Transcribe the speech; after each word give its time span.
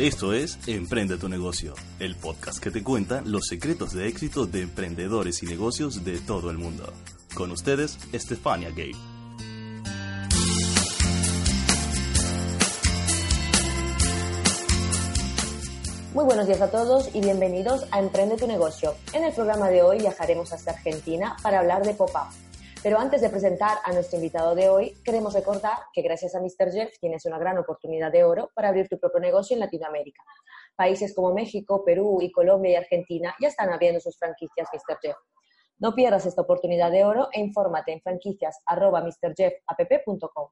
Esto 0.00 0.32
es 0.32 0.58
Emprende 0.66 1.18
tu 1.18 1.28
negocio, 1.28 1.74
el 1.98 2.16
podcast 2.16 2.58
que 2.58 2.70
te 2.70 2.82
cuenta 2.82 3.20
los 3.20 3.48
secretos 3.48 3.92
de 3.92 4.08
éxito 4.08 4.46
de 4.46 4.62
emprendedores 4.62 5.42
y 5.42 5.46
negocios 5.46 6.06
de 6.06 6.18
todo 6.20 6.50
el 6.50 6.56
mundo. 6.56 6.90
Con 7.34 7.50
ustedes, 7.50 7.98
Estefania 8.10 8.70
Gay. 8.70 8.92
Muy 16.14 16.24
buenos 16.24 16.46
días 16.46 16.62
a 16.62 16.70
todos 16.70 17.10
y 17.14 17.20
bienvenidos 17.20 17.84
a 17.90 17.98
Emprende 17.98 18.38
tu 18.38 18.46
negocio. 18.46 18.94
En 19.12 19.24
el 19.24 19.34
programa 19.34 19.68
de 19.68 19.82
hoy 19.82 19.98
viajaremos 19.98 20.54
hasta 20.54 20.70
Argentina 20.70 21.36
para 21.42 21.58
hablar 21.58 21.84
de 21.84 21.92
pop-up 21.92 22.49
pero 22.82 22.98
antes 22.98 23.20
de 23.20 23.28
presentar 23.28 23.76
a 23.84 23.92
nuestro 23.92 24.16
invitado 24.16 24.54
de 24.54 24.70
hoy, 24.70 24.94
queremos 25.04 25.34
recordar 25.34 25.76
que 25.92 26.00
gracias 26.00 26.34
a 26.34 26.40
Mr. 26.40 26.72
Jeff 26.72 26.98
tienes 26.98 27.26
una 27.26 27.38
gran 27.38 27.58
oportunidad 27.58 28.10
de 28.10 28.24
oro 28.24 28.50
para 28.54 28.68
abrir 28.68 28.88
tu 28.88 28.98
propio 28.98 29.20
negocio 29.20 29.52
en 29.54 29.60
Latinoamérica. 29.60 30.22
Países 30.76 31.14
como 31.14 31.34
México, 31.34 31.84
Perú 31.84 32.20
y 32.22 32.32
Colombia 32.32 32.72
y 32.72 32.76
Argentina 32.76 33.34
ya 33.38 33.48
están 33.48 33.70
abriendo 33.70 34.00
sus 34.00 34.18
franquicias 34.18 34.66
Mr. 34.72 34.96
Jeff. 35.02 35.18
No 35.78 35.94
pierdas 35.94 36.24
esta 36.24 36.40
oportunidad 36.42 36.90
de 36.90 37.04
oro 37.04 37.28
e 37.32 37.40
infórmate 37.40 37.92
en 37.92 38.00
franquicias.mrjeff.app.com. 38.00 40.48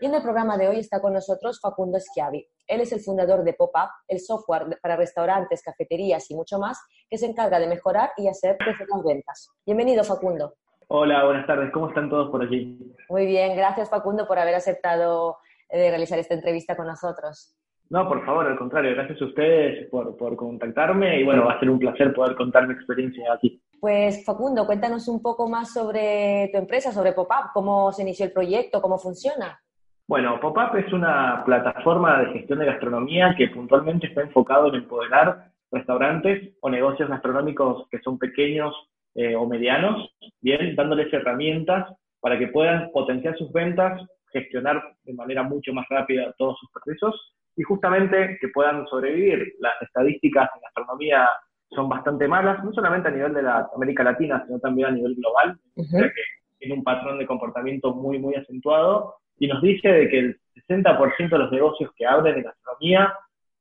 Y 0.00 0.06
en 0.06 0.14
el 0.14 0.22
programa 0.22 0.58
de 0.58 0.68
hoy 0.68 0.80
está 0.80 1.00
con 1.00 1.12
nosotros 1.12 1.60
Facundo 1.60 2.00
Schiavi. 2.00 2.44
Él 2.66 2.80
es 2.80 2.90
el 2.92 3.00
fundador 3.00 3.44
de 3.44 3.54
Pop-Up, 3.54 3.90
el 4.08 4.18
software 4.20 4.80
para 4.82 4.96
restaurantes, 4.96 5.62
cafeterías 5.62 6.28
y 6.30 6.34
mucho 6.34 6.58
más, 6.58 6.76
que 7.08 7.18
se 7.18 7.26
encarga 7.26 7.60
de 7.60 7.68
mejorar 7.68 8.10
y 8.16 8.26
hacer 8.28 8.56
crecer 8.58 8.88
las 8.92 9.04
ventas. 9.04 9.48
Bienvenido, 9.64 10.02
Facundo. 10.04 10.54
Hola, 10.90 11.22
buenas 11.26 11.46
tardes. 11.46 11.70
¿Cómo 11.70 11.88
están 11.88 12.08
todos 12.08 12.30
por 12.30 12.42
aquí? 12.42 12.78
Muy 13.10 13.26
bien, 13.26 13.54
gracias 13.54 13.90
Facundo 13.90 14.26
por 14.26 14.38
haber 14.38 14.54
aceptado 14.54 15.36
de 15.70 15.86
eh, 15.86 15.90
realizar 15.90 16.18
esta 16.18 16.32
entrevista 16.32 16.76
con 16.76 16.86
nosotros. 16.86 17.54
No, 17.90 18.08
por 18.08 18.24
favor, 18.24 18.46
al 18.46 18.56
contrario, 18.56 18.94
gracias 18.94 19.20
a 19.20 19.26
ustedes 19.26 19.86
por, 19.90 20.16
por 20.16 20.34
contactarme 20.34 21.20
y 21.20 21.24
bueno, 21.24 21.44
va 21.44 21.52
a 21.52 21.60
ser 21.60 21.68
un 21.68 21.78
placer 21.78 22.14
poder 22.14 22.34
contar 22.36 22.66
mi 22.66 22.72
experiencia 22.72 23.34
aquí. 23.34 23.62
Pues 23.78 24.24
Facundo, 24.24 24.64
cuéntanos 24.64 25.08
un 25.08 25.20
poco 25.20 25.46
más 25.46 25.74
sobre 25.74 26.48
tu 26.52 26.58
empresa, 26.58 26.90
sobre 26.90 27.12
PopUp, 27.12 27.52
cómo 27.52 27.92
se 27.92 28.00
inició 28.00 28.24
el 28.24 28.32
proyecto, 28.32 28.80
cómo 28.80 28.96
funciona. 28.98 29.60
Bueno, 30.06 30.40
PopUp 30.40 30.74
es 30.76 30.90
una 30.94 31.42
plataforma 31.44 32.20
de 32.20 32.32
gestión 32.32 32.60
de 32.60 32.66
gastronomía 32.66 33.34
que 33.36 33.48
puntualmente 33.48 34.06
está 34.06 34.22
enfocado 34.22 34.68
en 34.68 34.76
empoderar 34.76 35.52
restaurantes 35.70 36.54
o 36.60 36.70
negocios 36.70 37.10
gastronómicos 37.10 37.86
que 37.90 37.98
son 38.00 38.18
pequeños 38.18 38.74
eh, 39.18 39.34
o 39.34 39.48
medianos, 39.48 40.14
bien, 40.40 40.76
dándoles 40.76 41.12
herramientas 41.12 41.92
para 42.20 42.38
que 42.38 42.46
puedan 42.46 42.92
potenciar 42.92 43.36
sus 43.36 43.50
ventas, 43.52 44.00
gestionar 44.32 44.80
de 45.02 45.12
manera 45.12 45.42
mucho 45.42 45.72
más 45.72 45.86
rápida 45.90 46.32
todos 46.38 46.56
sus 46.60 46.70
procesos 46.70 47.34
y 47.56 47.64
justamente 47.64 48.38
que 48.40 48.46
puedan 48.54 48.86
sobrevivir. 48.86 49.54
Las 49.58 49.74
estadísticas 49.82 50.48
en 50.54 50.60
gastronomía 50.60 51.28
son 51.70 51.88
bastante 51.88 52.28
malas, 52.28 52.62
no 52.62 52.72
solamente 52.72 53.08
a 53.08 53.10
nivel 53.10 53.34
de 53.34 53.42
la 53.42 53.68
América 53.74 54.04
Latina, 54.04 54.44
sino 54.46 54.60
también 54.60 54.86
a 54.86 54.92
nivel 54.92 55.16
global, 55.16 55.58
que 55.74 56.12
tiene 56.60 56.74
un 56.74 56.84
patrón 56.84 57.18
de 57.18 57.26
comportamiento 57.26 57.92
muy, 57.92 58.20
muy 58.20 58.36
acentuado 58.36 59.16
y 59.36 59.48
nos 59.48 59.60
dice 59.60 59.88
de 59.88 60.08
que 60.08 60.18
el 60.20 60.40
60% 60.68 61.28
de 61.28 61.38
los 61.38 61.50
negocios 61.50 61.90
que 61.96 62.06
abren 62.06 62.36
en 62.36 62.44
gastronomía 62.44 63.12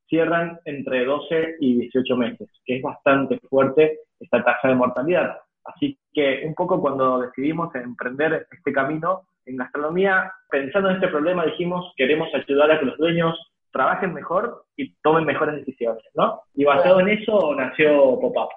cierran 0.08 0.60
entre 0.66 1.04
12 1.04 1.56
y 1.62 1.80
18 1.82 2.16
meses, 2.16 2.48
que 2.64 2.76
es 2.76 2.82
bastante 2.84 3.40
fuerte 3.50 4.02
esta 4.20 4.44
tasa 4.44 4.68
de 4.68 4.76
mortalidad. 4.76 5.38
Así 5.68 6.00
que 6.14 6.44
un 6.46 6.56
poco 6.56 6.82
cuando 6.82 7.20
decidimos 7.20 7.74
emprender 7.76 8.48
este 8.52 8.72
camino 8.72 9.24
en 9.46 9.58
gastronomía, 9.58 10.32
pensando 10.50 10.90
en 10.90 10.96
este 10.96 11.08
problema, 11.08 11.46
dijimos, 11.46 11.94
queremos 11.96 12.30
ayudar 12.34 12.72
a 12.72 12.80
que 12.80 12.86
los 12.86 12.98
dueños 12.98 13.36
trabajen 13.72 14.14
mejor 14.14 14.66
y 14.76 14.94
tomen 15.04 15.26
mejores 15.26 15.56
decisiones, 15.56 16.04
¿no? 16.16 16.42
Y 16.54 16.64
basado 16.66 17.00
en 17.00 17.10
eso 17.10 17.54
nació 17.56 18.20
Pop-Up. 18.20 18.50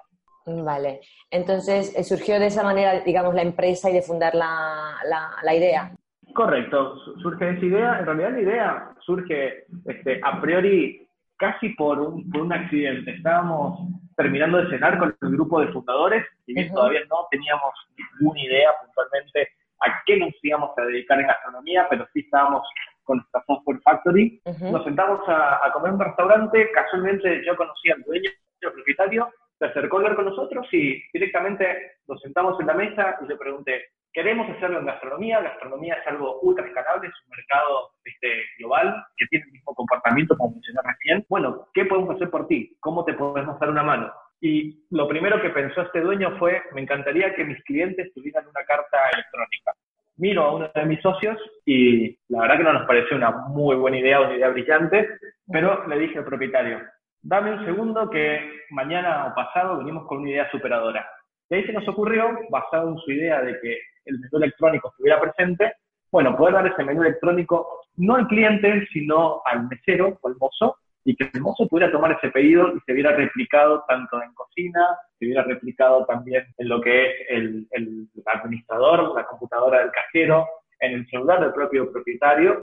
Vale, 0.45 1.01
entonces 1.29 1.95
eh, 1.95 2.03
surgió 2.03 2.39
de 2.39 2.47
esa 2.47 2.63
manera, 2.63 3.01
digamos, 3.01 3.35
la 3.35 3.43
empresa 3.43 3.89
y 3.89 3.93
de 3.93 4.01
fundar 4.01 4.33
la, 4.33 4.95
la, 5.43 5.55
idea. 5.55 5.91
Correcto, 6.33 6.95
surge 7.21 7.51
esa 7.51 7.65
idea. 7.65 7.99
En 7.99 8.05
realidad 8.05 8.31
la 8.31 8.41
idea 8.41 8.95
surge 9.05 9.65
este, 9.85 10.19
a 10.23 10.41
priori 10.41 11.07
casi 11.37 11.69
por 11.69 11.99
un, 11.99 12.29
por 12.31 12.41
un 12.41 12.53
accidente. 12.53 13.11
Estábamos 13.11 13.87
terminando 14.21 14.59
de 14.59 14.69
cenar 14.69 14.99
con 14.99 15.15
el 15.19 15.29
grupo 15.31 15.61
de 15.61 15.71
fundadores, 15.71 16.25
y 16.45 16.53
bien 16.53 16.71
todavía 16.71 17.01
no 17.09 17.27
teníamos 17.31 17.73
ninguna 18.19 18.41
idea 18.41 18.69
puntualmente 18.83 19.49
a 19.79 20.03
qué 20.05 20.17
nos 20.17 20.31
íbamos 20.43 20.77
a 20.77 20.81
dedicar 20.83 21.19
en 21.19 21.27
gastronomía, 21.27 21.87
pero 21.89 22.07
sí 22.13 22.19
estábamos 22.19 22.61
con 23.03 23.17
nuestra 23.17 23.43
Software 23.47 23.79
Factory. 23.83 24.39
Nos 24.71 24.83
sentamos 24.83 25.27
a, 25.27 25.65
a, 25.65 25.71
comer 25.71 25.89
en 25.89 25.95
un 25.95 26.01
restaurante, 26.01 26.71
casualmente 26.71 27.43
yo 27.45 27.55
conocía 27.55 27.95
al 27.95 28.03
dueño, 28.03 28.29
el 28.61 28.71
propietario, 28.73 29.29
se 29.57 29.65
acercó 29.65 29.97
a 29.97 29.99
hablar 30.01 30.15
con 30.15 30.25
nosotros 30.25 30.67
y 30.71 31.01
directamente 31.13 31.97
nos 32.07 32.21
sentamos 32.21 32.59
en 32.59 32.67
la 32.67 32.73
mesa 32.75 33.17
y 33.21 33.27
le 33.27 33.37
pregunté, 33.37 33.85
queremos 34.13 34.49
hacerlo 34.49 34.79
en 34.79 34.85
gastronomía, 34.85 35.41
gastronomía 35.41 35.95
es 35.95 36.07
algo 36.07 36.39
ultra 36.41 36.65
escalable, 36.65 37.07
es 37.07 37.13
un 37.25 37.35
mercado 37.35 37.91
este, 38.03 38.43
global 38.59 39.03
que 39.17 39.25
tiene 39.27 39.45
el 39.45 39.51
mismo 39.51 39.73
comportamiento 39.73 40.37
como 40.37 40.51
mencioné 40.51 40.79
recién. 40.83 41.25
Bueno, 41.29 41.67
¿qué 41.73 41.85
podemos 41.85 42.15
hacer 42.15 42.29
por 42.29 42.47
ti? 42.47 42.75
¿Cómo 42.79 43.05
te 43.05 43.13
podemos 43.13 43.59
dar 43.59 43.69
una 43.69 43.83
mano? 43.83 44.11
Y 44.41 44.85
lo 44.89 45.07
primero 45.07 45.41
que 45.41 45.51
pensó 45.51 45.81
este 45.81 46.01
dueño 46.01 46.37
fue, 46.39 46.63
me 46.73 46.81
encantaría 46.81 47.33
que 47.35 47.45
mis 47.45 47.63
clientes 47.63 48.11
tuvieran 48.13 48.47
una 48.47 48.65
carta 48.65 48.97
electrónica. 49.13 49.73
Miro 50.17 50.43
a 50.43 50.55
uno 50.55 50.71
de 50.73 50.85
mis 50.85 51.01
socios 51.01 51.37
y 51.65 52.17
la 52.27 52.41
verdad 52.41 52.57
que 52.57 52.63
no 52.63 52.73
nos 52.73 52.87
pareció 52.87 53.15
una 53.15 53.31
muy 53.31 53.75
buena 53.75 53.99
idea, 53.99 54.19
una 54.19 54.35
idea 54.35 54.49
brillante, 54.49 55.09
pero 55.51 55.87
le 55.87 55.99
dije 55.99 56.17
al 56.17 56.25
propietario, 56.25 56.81
dame 57.21 57.53
un 57.53 57.65
segundo 57.65 58.09
que 58.09 58.65
mañana 58.71 59.27
o 59.27 59.35
pasado 59.35 59.77
venimos 59.77 60.05
con 60.07 60.19
una 60.19 60.31
idea 60.31 60.51
superadora. 60.51 61.07
Y 61.49 61.55
ahí 61.55 61.65
se 61.65 61.73
nos 61.73 61.87
ocurrió, 61.87 62.37
basado 62.49 62.89
en 62.89 62.97
su 62.97 63.11
idea 63.11 63.41
de 63.41 63.59
que 63.59 63.77
el 64.05 64.19
menú 64.19 64.37
electrónico 64.37 64.89
estuviera 64.89 65.19
presente, 65.19 65.73
bueno, 66.11 66.35
poder 66.35 66.55
dar 66.55 66.67
ese 66.67 66.83
menú 66.83 67.03
electrónico 67.03 67.81
no 67.97 68.15
al 68.15 68.27
cliente, 68.27 68.85
sino 68.91 69.41
al 69.45 69.67
mesero 69.67 70.17
o 70.21 70.27
al 70.27 70.35
mozo, 70.37 70.77
y 71.03 71.15
que 71.15 71.29
el 71.33 71.41
mozo 71.41 71.67
pudiera 71.67 71.91
tomar 71.91 72.11
ese 72.11 72.29
pedido 72.29 72.75
y 72.75 72.79
se 72.85 72.93
viera 72.93 73.15
replicado 73.15 73.83
tanto 73.87 74.21
en 74.21 74.33
cocina, 74.33 74.85
se 75.17 75.25
viera 75.25 75.43
replicado 75.43 76.05
también 76.05 76.45
en 76.57 76.69
lo 76.69 76.79
que 76.81 77.05
es 77.05 77.11
el, 77.29 77.67
el 77.71 78.07
administrador, 78.25 79.15
la 79.15 79.25
computadora 79.25 79.79
del 79.79 79.91
cajero, 79.91 80.47
en 80.79 80.93
el 80.93 81.07
celular 81.07 81.39
del 81.39 81.53
propio 81.53 81.91
propietario. 81.91 82.61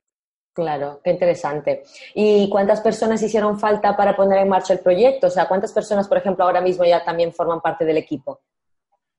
Claro, 0.52 1.00
qué 1.04 1.10
interesante. 1.10 1.84
¿Y 2.14 2.48
cuántas 2.50 2.80
personas 2.80 3.22
hicieron 3.22 3.60
falta 3.60 3.96
para 3.96 4.16
poner 4.16 4.40
en 4.40 4.48
marcha 4.48 4.74
el 4.74 4.80
proyecto? 4.80 5.28
O 5.28 5.30
sea, 5.30 5.46
¿cuántas 5.46 5.72
personas, 5.72 6.08
por 6.08 6.18
ejemplo, 6.18 6.44
ahora 6.44 6.60
mismo 6.60 6.84
ya 6.84 7.04
también 7.04 7.32
forman 7.32 7.60
parte 7.60 7.84
del 7.84 7.96
equipo? 7.96 8.40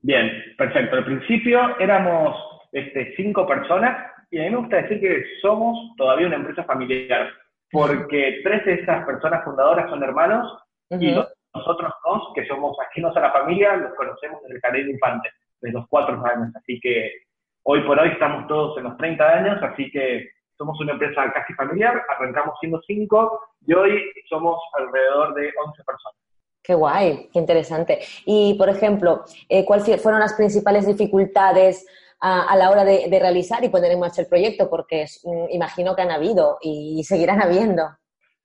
Bien, 0.02 0.56
perfecto. 0.58 0.96
Al 0.96 1.06
principio 1.06 1.78
éramos 1.80 2.36
este, 2.72 3.14
cinco 3.16 3.46
personas 3.46 4.12
y 4.32 4.40
a 4.40 4.44
mí 4.44 4.50
me 4.52 4.58
gusta 4.58 4.82
decir 4.82 5.00
que 5.00 5.24
somos 5.42 5.96
todavía 5.98 6.28
una 6.28 6.38
empresa 6.38 6.64
familiar, 6.64 7.32
porque 7.72 8.42
tres 8.44 8.66
de 8.66 8.74
esas 8.76 9.06
personas 9.06 9.44
fundadoras 9.44 9.90
son 9.90 10.04
hermanos 10.04 10.58
y 10.92 11.16
nosotros 11.54 11.94
dos, 12.06 12.32
que 12.36 12.46
somos 12.48 12.78
ajenos 12.80 13.16
a 13.18 13.22
la 13.22 13.32
familia, 13.32 13.76
los 13.76 13.94
conocemos 13.96 14.42
desde 14.44 14.56
el 14.56 14.62
jardín 14.62 14.86
de 14.86 14.92
infantes, 14.94 15.34
desde 15.62 15.78
los 15.78 15.88
cuatro 15.90 16.24
años. 16.26 16.56
Así 16.56 16.80
que 16.80 17.12
hoy 17.64 17.82
por 17.82 18.00
hoy 18.00 18.09
estamos 18.09 18.48
todos 18.48 18.78
en 18.78 18.84
los 18.86 18.98
30 18.98 19.28
años, 19.28 19.64
así 19.64 19.90
que 19.92 20.30
somos 20.58 20.80
una 20.80 20.94
empresa 20.94 21.32
casi 21.34 21.54
familiar, 21.54 22.04
arrancamos 22.09 22.56
siendo 22.59 22.82
cinco 22.86 23.40
y 23.66 23.74
hoy 23.74 24.04
somos 24.30 24.59
alrededor 24.78 25.34
de 25.34 25.52
11 25.66 25.84
personas. 25.84 26.19
Qué 26.62 26.74
guay, 26.74 27.30
qué 27.31 27.40
interesante. 27.40 28.00
Y, 28.25 28.56
por 28.56 28.70
ejemplo, 28.70 29.24
eh, 29.47 29.66
¿cuáles 29.66 30.02
fueron 30.02 30.20
las 30.20 30.34
principales 30.34 30.86
dificultades 30.86 31.88
a, 32.22 32.56
la 32.58 32.70
hora 32.70 32.84
de, 32.84 33.08
realizar 33.20 33.64
y 33.64 33.70
poner 33.70 33.92
en 33.92 34.00
marcha 34.00 34.22
el 34.22 34.28
proyecto? 34.28 34.70
Porque 34.70 35.06
mm, 35.24 35.52
imagino 35.52 35.96
que 35.96 36.02
han 36.02 36.11
habido 36.11 36.58
y 36.61 37.02
seguirán 37.03 37.41
habiendo. 37.41 37.84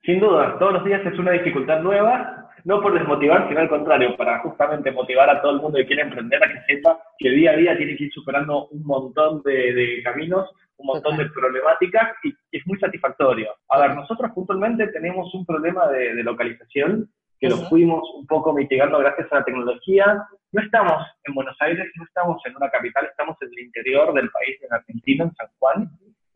Sin 0.05 0.20
duda, 0.20 0.56
todos 0.58 0.75
los 0.75 0.84
días 0.84 1.00
es 1.05 1.19
una 1.19 1.32
dificultad 1.32 1.81
nueva, 1.81 2.50
no 2.64 2.81
por 2.82 2.93
desmotivar, 2.93 3.49
sino 3.49 3.61
al 3.61 3.69
contrario, 3.69 4.16
para 4.16 4.38
justamente 4.40 4.90
motivar 4.90 5.28
a 5.31 5.40
todo 5.40 5.52
el 5.52 5.62
mundo 5.62 5.78
que 5.78 5.87
quiere 5.87 6.02
emprender 6.02 6.44
a 6.44 6.49
que 6.49 6.75
sepa 6.75 6.99
que 7.19 7.31
día 7.31 7.52
a 7.52 7.56
día 7.56 7.76
tiene 7.76 7.96
que 7.96 8.05
ir 8.05 8.12
superando 8.12 8.69
un 8.69 8.84
montón 8.84 9.43
de, 9.43 10.02
caminos, 10.05 10.50
un 10.76 10.87
montón 10.88 11.16
de 11.16 11.25
problemáticas 11.31 12.11
y, 12.22 12.34
es 12.52 12.66
muy 12.66 12.78
satisfactorio. 12.78 13.50
A 13.70 13.81
ver, 13.81 13.94
nosotros 13.96 14.31
puntualmente 14.34 14.88
tenemos 14.88 15.34
un 15.34 15.44
problema 15.44 15.88
de 15.88 16.22
localización 16.22 17.08
que 17.44 17.50
lo 17.50 17.58
fuimos 17.69 18.02
un 18.14 18.26
poco 18.26 18.55
mitigando 18.55 18.99
gracias 19.00 19.31
a 19.31 19.41
la 19.41 19.44
tecnología. 19.44 20.26
No 20.52 20.62
estamos 20.62 21.05
en 21.25 21.35
Buenos 21.35 21.55
Aires, 21.61 21.87
no 21.94 22.05
estamos 22.05 22.41
en 22.46 22.56
una 22.56 22.70
capital, 22.70 23.05
estamos 23.05 23.37
en 23.43 23.49
el 23.49 23.58
interior 23.67 24.14
del 24.14 24.31
país, 24.31 24.56
en 24.62 24.73
Argentina, 24.73 25.25
en 25.25 25.35
San 25.35 25.49
Juan, 25.58 25.91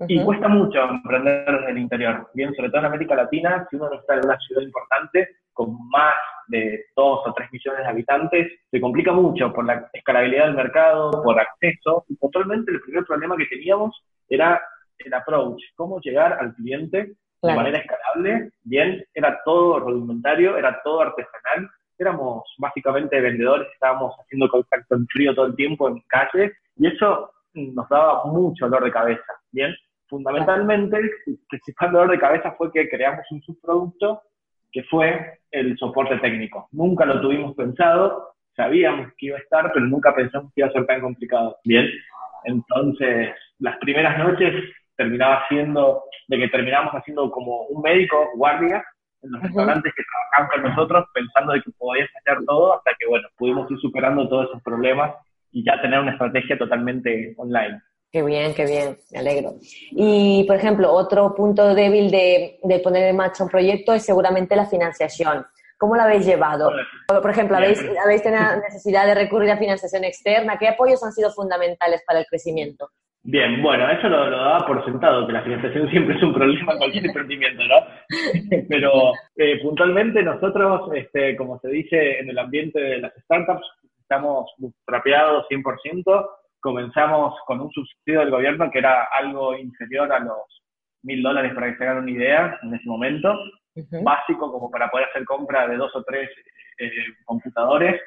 y 0.07 0.23
cuesta 0.23 0.49
mucho 0.49 0.83
emprender 0.83 1.49
en 1.49 1.69
el 1.71 1.79
interior. 1.79 2.29
Bien, 2.35 2.55
sobre 2.55 2.69
todo 2.69 2.81
en 2.81 2.87
América 2.89 3.15
Latina, 3.15 3.67
si 3.71 3.77
uno 3.77 3.89
no 3.89 3.99
está 3.99 4.17
en 4.17 4.27
una 4.27 4.39
ciudad 4.39 4.61
importante, 4.61 5.29
con 5.55 5.79
más 5.89 6.15
de 6.49 6.85
2 6.95 7.23
o 7.25 7.33
3 7.33 7.53
millones 7.53 7.85
de 7.85 7.89
habitantes, 7.89 8.53
se 8.71 8.79
complica 8.79 9.11
mucho 9.11 9.51
por 9.51 9.65
la 9.65 9.89
escalabilidad 9.95 10.45
del 10.45 10.57
mercado, 10.57 11.23
por 11.23 11.41
acceso, 11.41 12.05
y 12.09 12.17
puntualmente 12.17 12.71
el 12.71 12.83
primer 12.83 13.05
problema 13.07 13.35
que 13.39 13.47
teníamos 13.47 13.99
era 14.29 14.61
el 14.99 15.15
approach, 15.15 15.63
cómo 15.75 16.01
llegar 16.01 16.35
al 16.35 16.55
cliente 16.55 17.15
de 17.43 17.55
manera 17.55 17.79
escalable, 18.09 18.51
bien, 18.65 19.05
era 19.15 19.41
todo 19.45 19.81
rudimentario, 19.81 20.57
era 20.57 20.81
todo 20.83 21.01
artesanal, 21.01 21.71
éramos 21.99 22.45
básicamente 22.59 23.21
vendedores, 23.21 23.69
estábamos 23.73 24.15
haciendo 24.21 24.49
contacto 24.49 24.95
en 24.95 25.07
frío 25.09 25.35
todo 25.35 25.47
el 25.47 25.57
tiempo 25.57 25.89
en 25.89 26.01
calle 26.09 26.53
y 26.77 26.87
eso 26.87 27.33
nos 27.55 27.89
daba 27.89 28.25
mucho 28.27 28.67
dolor 28.67 28.85
de 28.85 28.93
cabeza, 28.93 29.33
bien. 29.51 29.75
Fundamentalmente, 30.07 30.97
el 30.97 31.39
principal 31.51 31.93
dolor 31.93 32.11
de 32.13 32.19
cabeza 32.19 32.53
fue 32.53 32.73
que 32.73 32.89
creamos 32.89 33.27
un 33.31 33.43
subproducto 33.43 34.23
que 34.73 34.83
fue 34.85 35.41
el 35.51 35.77
soporte 35.77 36.17
técnico. 36.19 36.69
Nunca 36.73 37.05
lo 37.05 37.21
tuvimos 37.21 37.55
pensado, 37.55 38.35
sabíamos 38.57 39.09
que 39.19 39.27
iba 39.27 39.37
a 39.37 39.41
estar, 39.41 39.71
pero 39.73 39.85
nunca 39.85 40.15
pensamos 40.15 40.53
que 40.55 40.63
iba 40.63 40.69
a 40.69 40.73
ser 40.73 40.87
tan 40.87 41.03
complicado. 41.03 41.59
Bien, 41.65 41.87
entonces 42.45 43.35
las 43.59 43.77
primeras 43.79 44.19
noches 44.19 44.55
terminaba 44.99 45.45
siendo, 45.49 46.05
de 46.27 46.39
que 46.39 46.49
terminamos 46.49 46.93
haciendo 46.93 47.31
como 47.31 47.63
un 47.69 47.81
médico 47.81 48.17
guardia 48.35 48.85
en 49.23 49.31
los 49.33 49.43
restaurantes 49.43 49.93
que 49.97 50.03
trabajaban 50.03 50.51
con 50.51 50.71
nosotros, 50.71 51.07
pensando 51.15 51.53
de 51.55 51.63
que 51.63 51.71
podía 51.79 52.07
fallar 52.13 52.45
todo, 52.45 52.75
hasta 52.75 52.91
que, 52.99 53.07
bueno, 53.07 53.29
pudimos 53.37 53.71
ir 53.71 53.79
superando 53.79 54.29
todos 54.29 54.49
esos 54.49 54.63
problemas 54.63 55.15
y 55.53 55.65
ya 55.65 55.81
tener 55.81 56.01
una 56.01 56.13
estrategia 56.13 56.59
totalmente 56.59 57.35
online. 57.39 57.81
Qué 58.11 58.23
bien, 58.23 58.55
qué 58.55 58.65
bien, 58.65 58.97
me 59.13 59.19
alegro. 59.19 59.55
Y, 59.93 60.45
por 60.45 60.57
ejemplo, 60.57 60.93
otro 60.93 61.35
punto 61.35 61.75
débil 61.75 62.11
de, 62.11 62.59
de 62.63 62.79
poner 62.81 63.05
en 63.05 63.17
marcha 63.17 63.45
un 63.45 63.51
proyecto 63.51 63.93
es 63.93 64.05
seguramente 64.05 64.57
la 64.57 64.67
financiación. 64.67 65.47
¿Cómo 65.79 65.95
lo 65.95 66.03
habéis 66.03 66.27
llevado? 66.27 66.73
Por 67.07 67.31
ejemplo, 67.31 67.57
¿habéis, 67.57 67.81
¿habéis 68.05 68.23
tenido 68.23 68.43
necesidad 68.57 69.07
de 69.07 69.15
recurrir 69.15 69.51
a 69.51 69.59
financiación 69.59 70.03
externa? 70.05 70.59
¿Qué 70.59 70.69
apoyos 70.69 71.03
han 71.05 71.13
sido 71.13 71.31
fundamentales 71.31 72.03
para 72.05 72.19
el 72.19 72.27
crecimiento? 72.27 72.91
Bien, 73.31 73.61
bueno, 73.61 73.87
eso 73.91 74.09
lo, 74.09 74.31
daba 74.31 74.67
por 74.67 74.83
sentado, 74.87 75.27
que 75.27 75.35
la 75.35 75.43
financiación 75.43 75.91
siempre 75.91 76.17
es 76.17 76.23
un 76.23 76.33
problema 76.33 76.73
en 76.73 76.79
cualquier 76.79 77.05
emprendimiento, 77.05 77.63
¿no? 77.63 77.77
Pero 78.71 79.13
eh, 79.37 79.61
puntualmente 79.63 80.23
nosotros, 80.23 80.89
este, 80.95 81.37
como 81.37 81.59
se 81.59 81.69
dice 81.69 82.21
en 82.21 82.31
el 82.31 82.39
ambiente 82.39 82.81
de 82.81 83.01
las 83.01 83.13
startups, 83.25 83.67
estamos 84.01 84.51
trapeados 84.87 85.45
100%. 85.51 86.27
Comenzamos 86.59 87.35
con 87.47 87.61
un 87.61 87.71
subsidio 87.71 88.21
del 88.21 88.31
gobierno 88.31 88.71
que 88.71 88.79
era 88.79 89.07
algo 89.13 89.55
inferior 89.59 90.11
a 90.11 90.21
los 90.21 90.63
mil 91.03 91.23
dólares 91.23 91.53
para 91.55 91.71
que 91.71 91.77
se 91.77 91.85
hagan 91.85 92.05
una 92.05 92.11
idea 92.11 92.59
en 92.63 92.75
ese 92.75 92.89
momento 92.89 93.35
básico 94.03 94.51
como 94.51 94.71
para 94.71 94.89
poder 94.89 95.07
hacer 95.07 95.27
compra 95.27 95.69
de 95.69 95.77
dos 95.77 95.95
o 95.95 96.03
tres 96.03 96.31
eh, 96.79 96.91
computadores, 97.27 98.01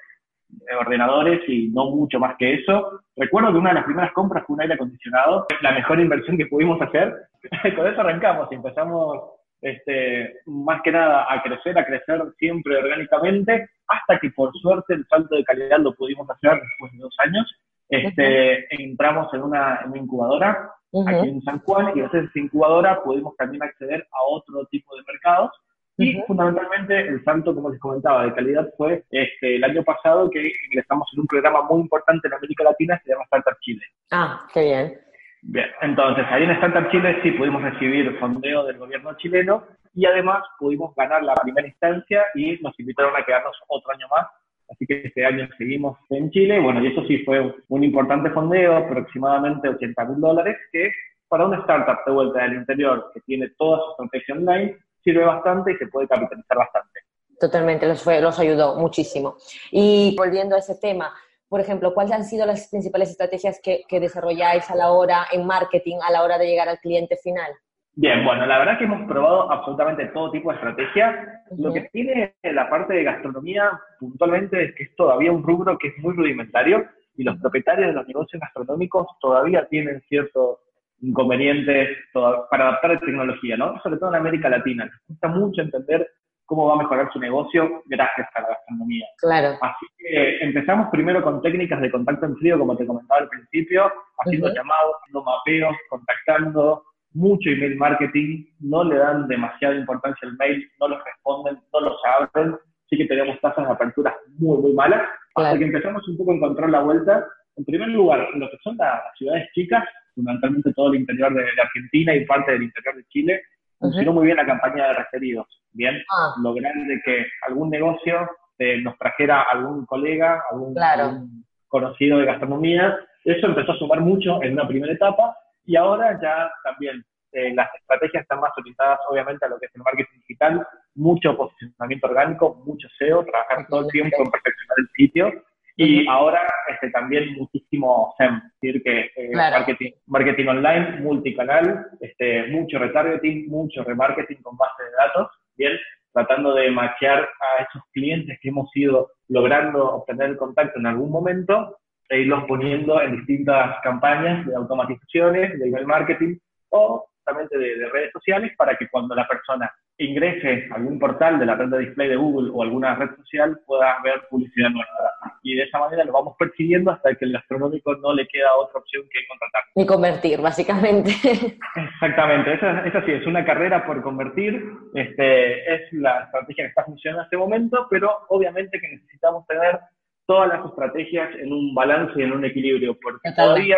ordenadores 0.79 1.41
y 1.47 1.69
no 1.69 1.91
mucho 1.91 2.19
más 2.19 2.35
que 2.37 2.55
eso. 2.55 3.01
Recuerdo 3.15 3.51
que 3.51 3.57
una 3.57 3.69
de 3.69 3.75
las 3.75 3.85
primeras 3.85 4.11
compras 4.13 4.43
fue 4.45 4.55
un 4.55 4.61
aire 4.61 4.75
acondicionado, 4.75 5.47
la 5.61 5.71
mejor 5.71 5.99
inversión 5.99 6.37
que 6.37 6.45
pudimos 6.45 6.81
hacer. 6.81 7.13
Con 7.75 7.87
eso 7.87 8.01
arrancamos 8.01 8.47
y 8.51 8.55
empezamos 8.55 9.17
este, 9.61 10.35
más 10.45 10.81
que 10.81 10.91
nada 10.91 11.27
a 11.29 11.41
crecer, 11.43 11.77
a 11.77 11.85
crecer 11.85 12.21
siempre 12.37 12.77
orgánicamente, 12.77 13.69
hasta 13.87 14.19
que 14.19 14.31
por 14.31 14.51
suerte 14.53 14.93
el 14.93 15.05
salto 15.07 15.35
de 15.35 15.43
calidad 15.43 15.79
lo 15.79 15.93
pudimos 15.93 16.29
hacer 16.29 16.59
después 16.61 16.91
de 16.93 16.99
dos 16.99 17.15
años. 17.19 17.51
Este, 17.89 18.83
Entramos 18.83 19.33
en 19.33 19.43
una, 19.43 19.81
en 19.83 19.91
una 19.91 19.99
incubadora 19.99 20.71
aquí 21.07 21.29
en 21.29 21.41
San 21.41 21.59
Juan 21.59 21.91
y 21.95 21.99
gracias 21.99 22.23
a 22.23 22.25
esa 22.25 22.39
incubadora 22.39 23.03
pudimos 23.03 23.35
también 23.37 23.63
acceder 23.63 24.07
a 24.11 24.23
otro 24.29 24.65
tipo 24.65 24.95
de 24.95 25.03
mercados. 25.03 25.51
Y 25.97 26.19
fundamentalmente 26.25 26.99
el 26.99 27.23
salto, 27.23 27.53
como 27.53 27.69
les 27.69 27.79
comentaba, 27.79 28.25
de 28.25 28.33
calidad 28.33 28.67
fue 28.77 29.03
este, 29.11 29.57
el 29.57 29.63
año 29.63 29.83
pasado 29.83 30.29
que 30.29 30.51
ingresamos 30.69 31.07
en 31.13 31.21
un 31.21 31.27
programa 31.27 31.61
muy 31.63 31.81
importante 31.81 32.27
en 32.27 32.33
América 32.33 32.63
Latina 32.63 32.97
que 32.97 33.03
se 33.03 33.11
llama 33.11 33.25
Startup 33.25 33.59
Chile. 33.61 33.81
Ah, 34.11 34.47
qué 34.53 34.63
bien. 34.63 34.97
Bien, 35.43 35.67
entonces 35.81 36.25
ahí 36.29 36.43
en 36.43 36.51
Startup 36.51 36.89
Chile 36.91 37.19
sí 37.23 37.31
pudimos 37.31 37.61
recibir 37.61 38.17
fondeo 38.19 38.65
del 38.65 38.77
gobierno 38.77 39.15
chileno 39.17 39.63
y 39.93 40.05
además 40.05 40.43
pudimos 40.57 40.95
ganar 40.95 41.23
la 41.23 41.35
primera 41.35 41.67
instancia 41.67 42.23
y 42.35 42.57
nos 42.61 42.79
invitaron 42.79 43.15
a 43.15 43.25
quedarnos 43.25 43.55
otro 43.67 43.91
año 43.93 44.07
más 44.09 44.27
Así 44.71 44.85
que 44.85 45.01
este 45.05 45.25
año 45.25 45.47
seguimos 45.57 45.97
en 46.09 46.31
Chile. 46.31 46.59
Bueno, 46.59 46.81
y 46.81 46.87
eso 46.87 47.05
sí 47.05 47.19
fue 47.25 47.53
un 47.67 47.83
importante 47.83 48.29
fondeo, 48.29 48.77
aproximadamente 48.77 49.67
80 49.67 50.05
mil 50.05 50.21
dólares, 50.21 50.57
que 50.71 50.91
para 51.27 51.45
una 51.45 51.59
startup 51.59 51.99
de 52.05 52.11
vuelta 52.11 52.43
del 52.43 52.53
interior 52.53 53.11
que 53.13 53.19
tiene 53.21 53.49
toda 53.57 53.79
su 53.79 53.91
estrategia 53.91 54.35
online, 54.35 54.77
sirve 55.03 55.25
bastante 55.25 55.73
y 55.73 55.77
se 55.77 55.87
puede 55.87 56.07
capitalizar 56.07 56.57
bastante. 56.57 56.99
Totalmente, 57.39 57.87
los, 57.87 58.03
fue, 58.03 58.21
los 58.21 58.39
ayudó 58.39 58.75
muchísimo. 58.75 59.35
Y 59.71 60.15
volviendo 60.15 60.55
a 60.55 60.59
ese 60.59 60.75
tema, 60.75 61.13
por 61.49 61.59
ejemplo, 61.59 61.93
¿cuáles 61.93 62.13
han 62.13 62.23
sido 62.23 62.45
las 62.45 62.69
principales 62.69 63.09
estrategias 63.09 63.59
que, 63.61 63.83
que 63.87 63.99
desarrolláis 63.99 64.69
a 64.69 64.75
la 64.75 64.91
hora 64.91 65.25
en 65.31 65.45
marketing, 65.45 65.97
a 66.07 66.11
la 66.11 66.23
hora 66.23 66.37
de 66.37 66.47
llegar 66.47 66.69
al 66.69 66.79
cliente 66.79 67.17
final? 67.17 67.51
Bien, 67.93 68.23
bueno, 68.23 68.45
la 68.45 68.57
verdad 68.57 68.77
que 68.77 68.85
hemos 68.85 69.05
probado 69.07 69.51
absolutamente 69.51 70.05
todo 70.07 70.31
tipo 70.31 70.49
de 70.49 70.55
estrategias. 70.55 71.13
Lo 71.57 71.73
que 71.73 71.89
tiene 71.91 72.35
la 72.41 72.69
parte 72.69 72.93
de 72.93 73.03
gastronomía 73.03 73.69
puntualmente 73.99 74.63
es 74.63 74.75
que 74.75 74.83
es 74.83 74.95
todavía 74.95 75.31
un 75.31 75.43
rubro 75.43 75.77
que 75.77 75.89
es 75.89 75.97
muy 75.97 76.13
rudimentario 76.15 76.87
y 77.17 77.23
los 77.23 77.37
propietarios 77.39 77.87
de 77.87 77.93
los 77.93 78.07
negocios 78.07 78.39
gastronómicos 78.39 79.07
todavía 79.19 79.67
tienen 79.67 80.01
ciertos 80.07 80.59
inconvenientes 81.01 81.97
para 82.13 82.69
adaptar 82.69 82.91
la 82.91 82.99
tecnología, 82.99 83.57
¿no? 83.57 83.79
Sobre 83.81 83.97
todo 83.97 84.09
en 84.09 84.15
América 84.15 84.49
Latina. 84.49 84.85
Les 84.85 85.07
gusta 85.07 85.27
mucho 85.27 85.61
entender 85.61 86.07
cómo 86.45 86.67
va 86.67 86.73
a 86.73 86.83
mejorar 86.83 87.09
su 87.13 87.19
negocio 87.19 87.81
gracias 87.85 88.27
a 88.35 88.41
la 88.41 88.49
gastronomía. 88.49 89.05
Claro. 89.19 89.57
Así 89.61 89.85
que 89.97 90.37
empezamos 90.41 90.89
primero 90.91 91.23
con 91.23 91.41
técnicas 91.41 91.79
de 91.81 91.89
contacto 91.89 92.25
en 92.25 92.35
frío, 92.37 92.59
como 92.59 92.75
te 92.75 92.85
comentaba 92.85 93.21
al 93.21 93.29
principio, 93.29 93.89
haciendo 94.19 94.53
llamados, 94.53 94.95
haciendo 94.99 95.23
mapeos, 95.23 95.75
contactando, 95.89 96.83
mucho 97.13 97.49
email 97.49 97.77
marketing, 97.77 98.45
no 98.59 98.83
le 98.83 98.97
dan 98.97 99.27
demasiada 99.27 99.75
importancia 99.75 100.27
al 100.27 100.35
mail, 100.37 100.69
no 100.79 100.89
los 100.89 101.03
responden, 101.03 101.57
no 101.73 101.79
los 101.79 101.97
abren, 102.05 102.57
sí 102.89 102.97
que 102.97 103.05
tenemos 103.05 103.39
tasas 103.39 103.65
de 103.65 103.71
apertura 103.71 104.15
muy, 104.37 104.57
muy 104.57 104.73
malas, 104.73 105.07
hasta 105.35 105.57
que 105.57 105.65
empezamos 105.65 106.07
un 106.07 106.17
poco 106.17 106.31
a 106.31 106.35
encontrar 106.35 106.69
la 106.69 106.81
vuelta. 106.81 107.25
En 107.55 107.65
primer 107.65 107.89
lugar, 107.89 108.27
lo 108.35 108.49
que 108.49 108.57
son 108.63 108.77
las 108.77 109.01
ciudades 109.17 109.49
chicas, 109.53 109.83
fundamentalmente 110.15 110.73
todo 110.73 110.89
el 110.89 110.99
interior 110.99 111.33
de, 111.33 111.45
Argentina 111.61 112.15
y 112.15 112.25
parte 112.25 112.51
del 112.53 112.63
interior 112.63 112.95
de 112.95 113.05
Chile, 113.05 113.41
funcionó 113.79 114.13
muy 114.13 114.25
bien 114.25 114.37
la 114.37 114.45
campaña 114.45 114.87
de 114.87 114.93
referidos. 114.93 115.47
Bien, 115.73 115.95
ah. 116.11 116.35
lograr 116.41 116.73
de 116.73 117.01
que 117.03 117.25
algún 117.47 117.69
negocio 117.69 118.29
eh, 118.59 118.81
nos 118.81 118.97
trajera 118.97 119.43
algún 119.51 119.85
colega, 119.85 120.43
algún, 120.51 120.77
algún 120.77 121.45
conocido 121.67 122.19
de 122.19 122.25
gastronomía. 122.25 122.97
Eso 123.23 123.47
empezó 123.47 123.71
a 123.71 123.77
sumar 123.77 124.01
mucho 124.01 124.41
en 124.43 124.53
una 124.53 124.67
primera 124.67 124.93
etapa 124.93 125.35
y 125.65 125.75
ahora 125.75 126.19
ya 126.21 126.51
también 126.63 127.03
eh, 127.31 127.53
las 127.55 127.73
estrategias 127.75 128.23
están 128.23 128.41
más 128.41 128.51
orientadas 128.57 128.99
obviamente 129.09 129.45
a 129.45 129.49
lo 129.49 129.57
que 129.57 129.67
es 129.67 129.75
el 129.75 129.81
marketing 129.83 130.19
digital, 130.19 130.67
mucho 130.95 131.37
posicionamiento 131.37 132.07
orgánico, 132.07 132.61
mucho 132.65 132.87
SEO, 132.97 133.23
trabajar 133.23 133.65
todo 133.69 133.81
el 133.81 133.87
tiempo 133.87 134.17
en 134.19 134.31
perfeccionar 134.31 134.77
el 134.77 134.89
sitio 134.95 135.43
y 135.75 136.07
ahora 136.07 136.41
este, 136.71 136.91
también 136.91 137.33
muchísimo 137.33 138.13
SEM, 138.17 138.37
es 138.37 138.61
decir, 138.61 138.83
que 138.83 139.11
eh, 139.15 139.31
marketing, 139.33 139.91
marketing 140.07 140.47
online, 140.47 140.99
multicanal, 141.01 141.87
este, 141.99 142.47
mucho 142.47 142.79
retargeting, 142.79 143.49
mucho 143.49 143.83
remarketing 143.83 144.41
con 144.41 144.57
base 144.57 144.83
de 144.83 144.91
datos, 144.91 145.31
bien, 145.57 145.73
tratando 146.13 146.53
de 146.53 146.71
machear 146.71 147.19
a 147.19 147.63
esos 147.63 147.83
clientes 147.93 148.37
que 148.41 148.49
hemos 148.49 148.69
ido 148.75 149.11
logrando 149.29 149.95
obtener 149.95 150.31
el 150.31 150.37
contacto 150.37 150.79
en 150.79 150.87
algún 150.87 151.11
momento 151.11 151.77
e 152.09 152.19
irlos 152.19 152.43
poniendo 152.45 153.01
en 153.01 153.15
distintas 153.15 153.77
campañas 153.83 154.45
de 154.45 154.55
automatizaciones, 154.55 155.57
de 155.57 155.67
email 155.67 155.87
marketing 155.87 156.37
o 156.69 157.05
también 157.23 157.47
de, 157.49 157.89
redes 157.89 158.11
sociales 158.11 158.51
para 158.57 158.75
que 158.77 158.87
cuando 158.89 159.15
la 159.15 159.27
persona 159.27 159.71
ingrese 159.97 160.67
a 160.71 160.75
algún 160.75 160.99
portal 160.99 161.39
de 161.39 161.45
la 161.45 161.55
red 161.55 161.69
de 161.69 161.79
display 161.79 162.09
de 162.09 162.15
Google 162.15 162.49
o 162.53 162.63
alguna 162.63 162.95
red 162.95 163.15
social 163.17 163.59
pueda 163.65 163.97
ver 164.03 164.23
publicidad 164.29 164.69
nuestra. 164.69 165.11
Y 165.43 165.55
de 165.55 165.63
esa 165.63 165.79
manera 165.79 166.03
lo 166.03 166.13
vamos 166.13 166.35
persiguiendo 166.37 166.91
hasta 166.91 167.13
que 167.15 167.25
el 167.25 167.33
gastronómico 167.33 167.95
no 167.97 168.13
le 168.13 168.27
queda 168.27 168.47
otra 168.57 168.79
opción 168.79 169.03
que 169.11 169.19
contratar. 169.27 169.63
Y 169.75 169.85
convertir, 169.85 170.41
básicamente. 170.41 171.11
Exactamente, 171.93 172.53
esa, 172.53 172.85
esa 172.85 173.05
sí, 173.05 173.11
es 173.11 173.27
una 173.27 173.45
carrera 173.45 173.85
por 173.85 174.01
convertir, 174.01 174.63
este, 174.95 175.73
es 175.73 175.93
la 175.93 176.23
estrategia 176.23 176.65
que 176.65 176.69
está 176.69 176.83
funcionando 176.83 177.21
en 177.21 177.25
este 177.25 177.37
momento, 177.37 177.87
pero 177.89 178.17
obviamente 178.29 178.79
que 178.79 178.89
necesitamos 178.89 179.45
tener 179.47 179.79
todas 180.25 180.49
las 180.49 180.65
estrategias 180.65 181.29
en 181.39 181.51
un 181.51 181.75
balance 181.75 182.13
y 182.15 182.23
en 182.23 182.31
un 182.31 182.45
equilibrio, 182.45 182.97
porque 183.01 183.31
todavía, 183.35 183.77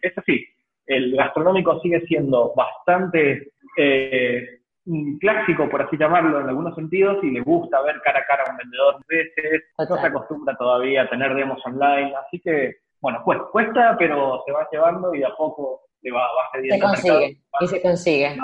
es 0.00 0.16
así, 0.16 0.46
el 0.88 1.14
gastronómico 1.14 1.78
sigue 1.80 2.00
siendo 2.06 2.52
bastante 2.56 3.52
eh, 3.76 4.58
clásico, 5.20 5.68
por 5.68 5.82
así 5.82 5.96
llamarlo, 5.98 6.40
en 6.40 6.48
algunos 6.48 6.74
sentidos, 6.74 7.18
y 7.22 7.30
le 7.30 7.40
gusta 7.40 7.80
ver 7.82 8.00
cara 8.02 8.20
a 8.20 8.24
cara 8.24 8.44
a 8.46 8.50
un 8.50 8.56
vendedor 8.56 8.96
veces, 9.06 9.64
no 9.78 9.96
se 9.96 10.06
acostumbra 10.06 10.56
todavía 10.56 11.02
a 11.02 11.10
tener 11.10 11.34
demos 11.34 11.64
online, 11.66 12.14
así 12.26 12.40
que, 12.40 12.76
bueno, 13.00 13.20
pues 13.24 13.38
cuesta, 13.52 13.96
pero 13.98 14.42
se 14.46 14.52
va 14.52 14.66
llevando 14.72 15.14
y 15.14 15.18
de 15.18 15.26
a 15.26 15.36
poco 15.36 15.82
le 16.00 16.10
va, 16.10 16.22
va 16.22 16.60
Se 16.60 16.80
consigue, 16.80 17.38
y 17.60 17.66
se 17.66 17.82
consigue. 17.82 18.36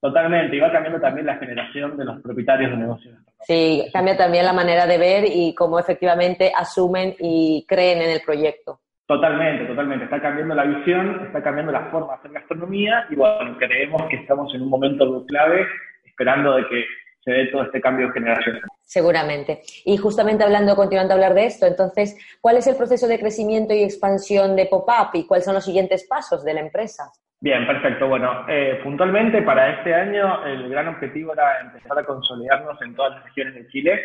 totalmente, 0.00 0.56
y 0.56 0.60
va 0.60 0.72
cambiando 0.72 1.00
también 1.00 1.26
la 1.26 1.36
generación 1.36 1.96
de 1.96 2.04
los 2.04 2.20
propietarios 2.20 2.72
de 2.72 2.76
negocios. 2.78 3.18
Sí, 3.42 3.84
cambia 3.92 4.16
también 4.16 4.44
la 4.44 4.52
manera 4.52 4.86
de 4.86 4.98
ver 4.98 5.24
y 5.26 5.54
cómo 5.54 5.78
efectivamente 5.78 6.52
asumen 6.54 7.14
y 7.20 7.64
creen 7.68 8.02
en 8.02 8.10
el 8.10 8.22
proyecto. 8.22 8.80
Totalmente, 9.06 9.66
totalmente. 9.66 10.04
Está 10.04 10.20
cambiando 10.20 10.54
la 10.54 10.64
visión, 10.64 11.26
está 11.26 11.42
cambiando 11.42 11.72
la 11.72 11.90
forma 11.90 12.08
de 12.08 12.14
hacer 12.14 12.32
gastronomía 12.32 13.06
y 13.10 13.16
bueno, 13.16 13.56
creemos 13.58 14.02
que 14.08 14.16
estamos 14.16 14.54
en 14.54 14.62
un 14.62 14.68
momento 14.68 15.24
clave 15.26 15.66
esperando 16.04 16.56
de 16.56 16.66
que 16.68 16.84
se 17.24 17.30
dé 17.30 17.46
todo 17.46 17.64
este 17.64 17.80
cambio 17.80 18.06
de 18.06 18.12
generación. 18.12 18.60
Seguramente. 18.80 19.62
Y 19.84 19.96
justamente 19.96 20.44
hablando, 20.44 20.76
continuando 20.76 21.14
a 21.14 21.16
hablar 21.16 21.34
de 21.34 21.46
esto, 21.46 21.66
entonces, 21.66 22.16
¿cuál 22.40 22.56
es 22.56 22.66
el 22.66 22.76
proceso 22.76 23.06
de 23.06 23.18
crecimiento 23.18 23.72
y 23.74 23.82
expansión 23.82 24.54
de 24.56 24.66
Pop-Up 24.66 25.10
y 25.14 25.26
cuáles 25.26 25.44
son 25.44 25.54
los 25.54 25.64
siguientes 25.64 26.06
pasos 26.06 26.44
de 26.44 26.54
la 26.54 26.60
empresa? 26.60 27.04
Bien, 27.40 27.66
perfecto. 27.66 28.06
Bueno, 28.06 28.44
eh, 28.48 28.80
puntualmente 28.84 29.42
para 29.42 29.78
este 29.78 29.94
año 29.94 30.44
el 30.46 30.68
gran 30.68 30.88
objetivo 30.88 31.32
era 31.32 31.60
empezar 31.60 31.98
a 31.98 32.04
consolidarnos 32.04 32.80
en 32.82 32.94
todas 32.94 33.14
las 33.14 33.24
regiones 33.24 33.54
de 33.54 33.66
Chile. 33.68 34.00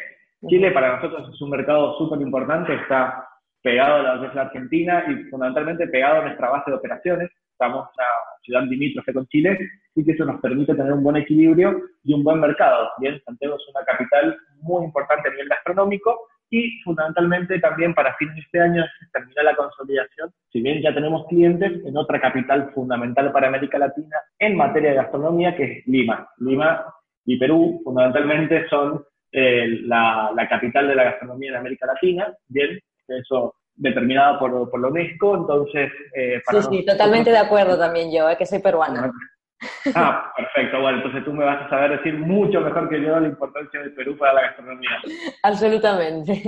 Chile 0.48 0.72
para 0.72 0.96
nosotros 0.96 1.30
es 1.34 1.42
un 1.42 1.50
mercado 1.50 1.98
súper 1.98 2.22
importante, 2.22 2.74
está 2.74 3.28
pegado 3.68 3.96
a 3.96 4.02
la, 4.02 4.34
la 4.34 4.42
Argentina 4.44 5.04
y 5.10 5.26
fundamentalmente 5.26 5.88
pegado 5.88 6.22
a 6.22 6.26
nuestra 6.26 6.50
base 6.50 6.72
de 6.72 6.78
operaciones. 6.78 7.30
Estamos 7.52 7.90
en 7.90 7.94
una 7.98 8.08
ciudad 8.42 8.64
limítrofe 8.64 9.14
con 9.14 9.28
Chile 9.28 9.60
y 9.94 10.06
que 10.06 10.14
eso 10.14 10.24
nos 10.24 10.40
permite 10.40 10.74
tener 10.74 10.94
un 10.94 11.04
buen 11.04 11.18
equilibrio 11.18 11.82
y 12.02 12.14
un 12.14 12.24
buen 12.24 12.40
mercado. 12.40 12.90
Bien, 13.00 13.22
Santiago 13.26 13.56
es 13.56 13.76
una 13.76 13.84
capital 13.84 14.38
muy 14.62 14.86
importante 14.86 15.28
a 15.28 15.32
nivel 15.32 15.50
gastronómico 15.50 16.28
y 16.50 16.80
fundamentalmente 16.86 17.60
también 17.60 17.94
para 17.94 18.16
fines 18.16 18.36
de 18.36 18.42
este 18.42 18.62
año 18.62 18.86
se 19.00 19.06
termina 19.12 19.44
la 19.44 19.56
consolidación, 19.58 20.32
si 20.50 20.62
bien 20.62 20.82
ya 20.82 20.94
tenemos 20.94 21.28
clientes 21.28 21.86
en 21.86 21.98
otra 21.98 22.22
capital 22.22 22.72
fundamental 22.74 23.34
para 23.34 23.50
América 23.50 23.78
Latina 23.78 24.16
en 24.40 24.56
materia 24.56 24.92
de 24.92 24.96
gastronomía, 24.96 25.58
que 25.58 25.64
es 25.64 25.88
Lima. 25.88 26.30
Lima 26.38 26.86
y 27.26 27.38
Perú 27.38 27.82
fundamentalmente 27.84 28.66
son 28.70 29.04
eh, 29.34 29.82
la, 29.84 30.48
capital 30.50 30.88
de 30.88 30.96
la 30.96 31.04
gastronomía 31.04 31.50
en 31.50 31.58
América 31.58 31.86
Latina, 31.86 32.34
bien, 32.48 32.80
eso 33.08 33.56
determinado 33.76 34.40
por, 34.40 34.70
por 34.70 34.82
la 34.82 34.88
UNESCO, 34.88 35.36
entonces... 35.36 35.92
Eh, 36.16 36.42
sí, 36.50 36.58
sí, 36.70 36.86
totalmente 36.86 37.30
de 37.30 37.38
acuerdo 37.38 37.78
también 37.78 38.12
yo, 38.12 38.30
eh, 38.30 38.36
que 38.38 38.46
soy 38.46 38.60
peruana. 38.60 39.12
Ah, 39.96 40.32
perfecto. 40.36 40.80
Bueno, 40.82 40.98
entonces 40.98 41.24
tú 41.24 41.34
me 41.34 41.46
vas 41.46 41.66
a 41.66 41.70
saber 41.70 41.98
decir 41.98 42.18
mucho 42.18 42.62
mejor 42.62 42.90
que 42.90 43.02
yo 43.02 43.20
la 43.20 43.28
importancia 43.28 43.80
del 43.80 43.94
Perú 43.94 44.18
para 44.18 44.34
la 44.34 44.42
gastronomía. 44.42 44.90
Absolutamente. 45.44 46.42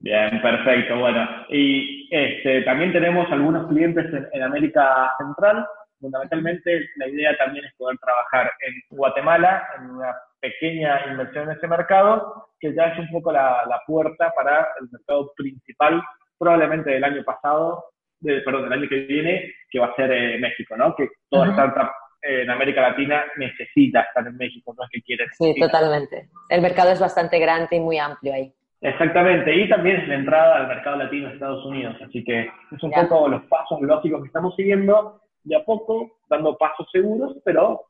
Bien, 0.00 0.40
perfecto. 0.40 0.98
Bueno, 0.98 1.28
y 1.48 2.08
este, 2.10 2.62
también 2.62 2.92
tenemos 2.92 3.30
algunos 3.30 3.68
clientes 3.68 4.06
en, 4.32 4.42
América 4.42 5.12
Central. 5.18 5.66
Fundamentalmente, 6.00 6.88
la 6.96 7.08
idea 7.08 7.36
también 7.36 7.64
es 7.64 7.74
poder 7.76 7.98
trabajar 7.98 8.52
en 8.60 8.96
Guatemala, 8.96 9.68
en 9.76 9.90
una 9.90 10.14
pequeña 10.40 11.06
inversión 11.10 11.50
en 11.50 11.56
ese 11.56 11.66
mercado, 11.66 12.48
que 12.60 12.74
ya 12.74 12.86
es 12.86 12.98
un 12.98 13.10
poco 13.10 13.32
la, 13.32 13.82
puerta 13.86 14.32
para 14.34 14.68
el 14.80 14.88
mercado 14.90 15.32
principal, 15.36 16.02
probablemente 16.38 16.90
del 16.90 17.04
año 17.04 17.24
pasado, 17.24 17.84
perdón, 18.20 18.64
del 18.64 18.72
año 18.74 18.88
que 18.88 19.00
viene, 19.00 19.52
que 19.70 19.80
va 19.80 19.86
a 19.86 19.96
ser 19.96 20.12
eh, 20.12 20.38
México, 20.38 20.76
¿no? 20.76 20.94
Que 20.94 21.08
toda 21.28 21.50
startup 21.50 21.90
en 22.22 22.50
América 22.50 22.82
Latina 22.82 23.24
necesita 23.36 24.02
estar 24.02 24.26
en 24.26 24.36
México, 24.36 24.74
no 24.76 24.84
es 24.84 24.90
que 24.90 25.02
quiere. 25.02 25.26
Sí, 25.32 25.54
totalmente. 25.60 26.28
El 26.48 26.62
mercado 26.62 26.90
es 26.90 27.00
bastante 27.00 27.38
grande 27.38 27.76
y 27.76 27.80
muy 27.80 27.98
amplio 27.98 28.34
ahí. 28.34 28.52
Exactamente, 28.80 29.52
y 29.56 29.68
también 29.68 29.96
es 29.96 30.08
la 30.08 30.14
entrada 30.14 30.56
al 30.56 30.68
mercado 30.68 30.96
latino 30.96 31.28
de 31.28 31.34
Estados 31.34 31.64
Unidos, 31.64 31.96
así 32.00 32.22
que 32.22 32.42
es 32.42 32.82
un 32.82 32.92
poco 32.92 33.26
los 33.26 33.42
pasos 33.46 33.80
lógicos 33.80 34.22
que 34.22 34.28
estamos 34.28 34.54
siguiendo 34.54 35.20
de 35.48 35.56
a 35.56 35.64
poco, 35.64 36.18
dando 36.28 36.56
pasos 36.56 36.88
seguros, 36.92 37.36
pero 37.44 37.86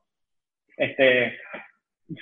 este, 0.77 1.39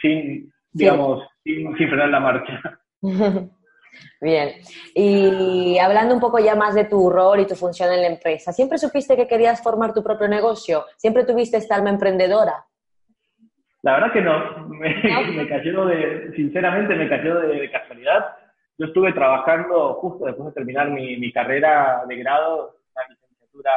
sin, 0.00 0.52
digamos, 0.72 1.26
sin, 1.44 1.76
sin 1.76 1.88
frenar 1.88 2.08
la 2.08 2.20
marcha. 2.20 2.80
Bien. 4.20 4.52
Y 4.94 5.78
hablando 5.78 6.14
un 6.14 6.20
poco 6.20 6.38
ya 6.38 6.54
más 6.54 6.74
de 6.74 6.84
tu 6.84 7.10
rol 7.10 7.40
y 7.40 7.46
tu 7.46 7.54
función 7.54 7.92
en 7.92 8.02
la 8.02 8.08
empresa, 8.08 8.52
¿siempre 8.52 8.78
supiste 8.78 9.16
que 9.16 9.26
querías 9.26 9.62
formar 9.62 9.92
tu 9.92 10.02
propio 10.02 10.28
negocio? 10.28 10.84
¿Siempre 10.96 11.24
tuviste 11.24 11.56
esta 11.56 11.76
alma 11.76 11.90
emprendedora? 11.90 12.64
La 13.82 13.92
verdad 13.92 14.12
que 14.12 14.20
no. 14.20 14.68
Me, 14.68 15.48
cayó 15.48 15.86
de, 15.86 16.32
sinceramente, 16.34 16.94
me 16.94 17.08
cayó 17.08 17.38
de, 17.40 17.70
casualidad. 17.70 18.36
Yo 18.78 18.86
estuve 18.86 19.12
trabajando 19.12 19.94
justo 19.94 20.26
después 20.26 20.48
de 20.48 20.52
terminar 20.52 20.90
mi, 20.90 21.32
carrera 21.32 22.02
de 22.06 22.16
grado, 22.16 22.76
una 22.94 23.08
licenciatura 23.08 23.70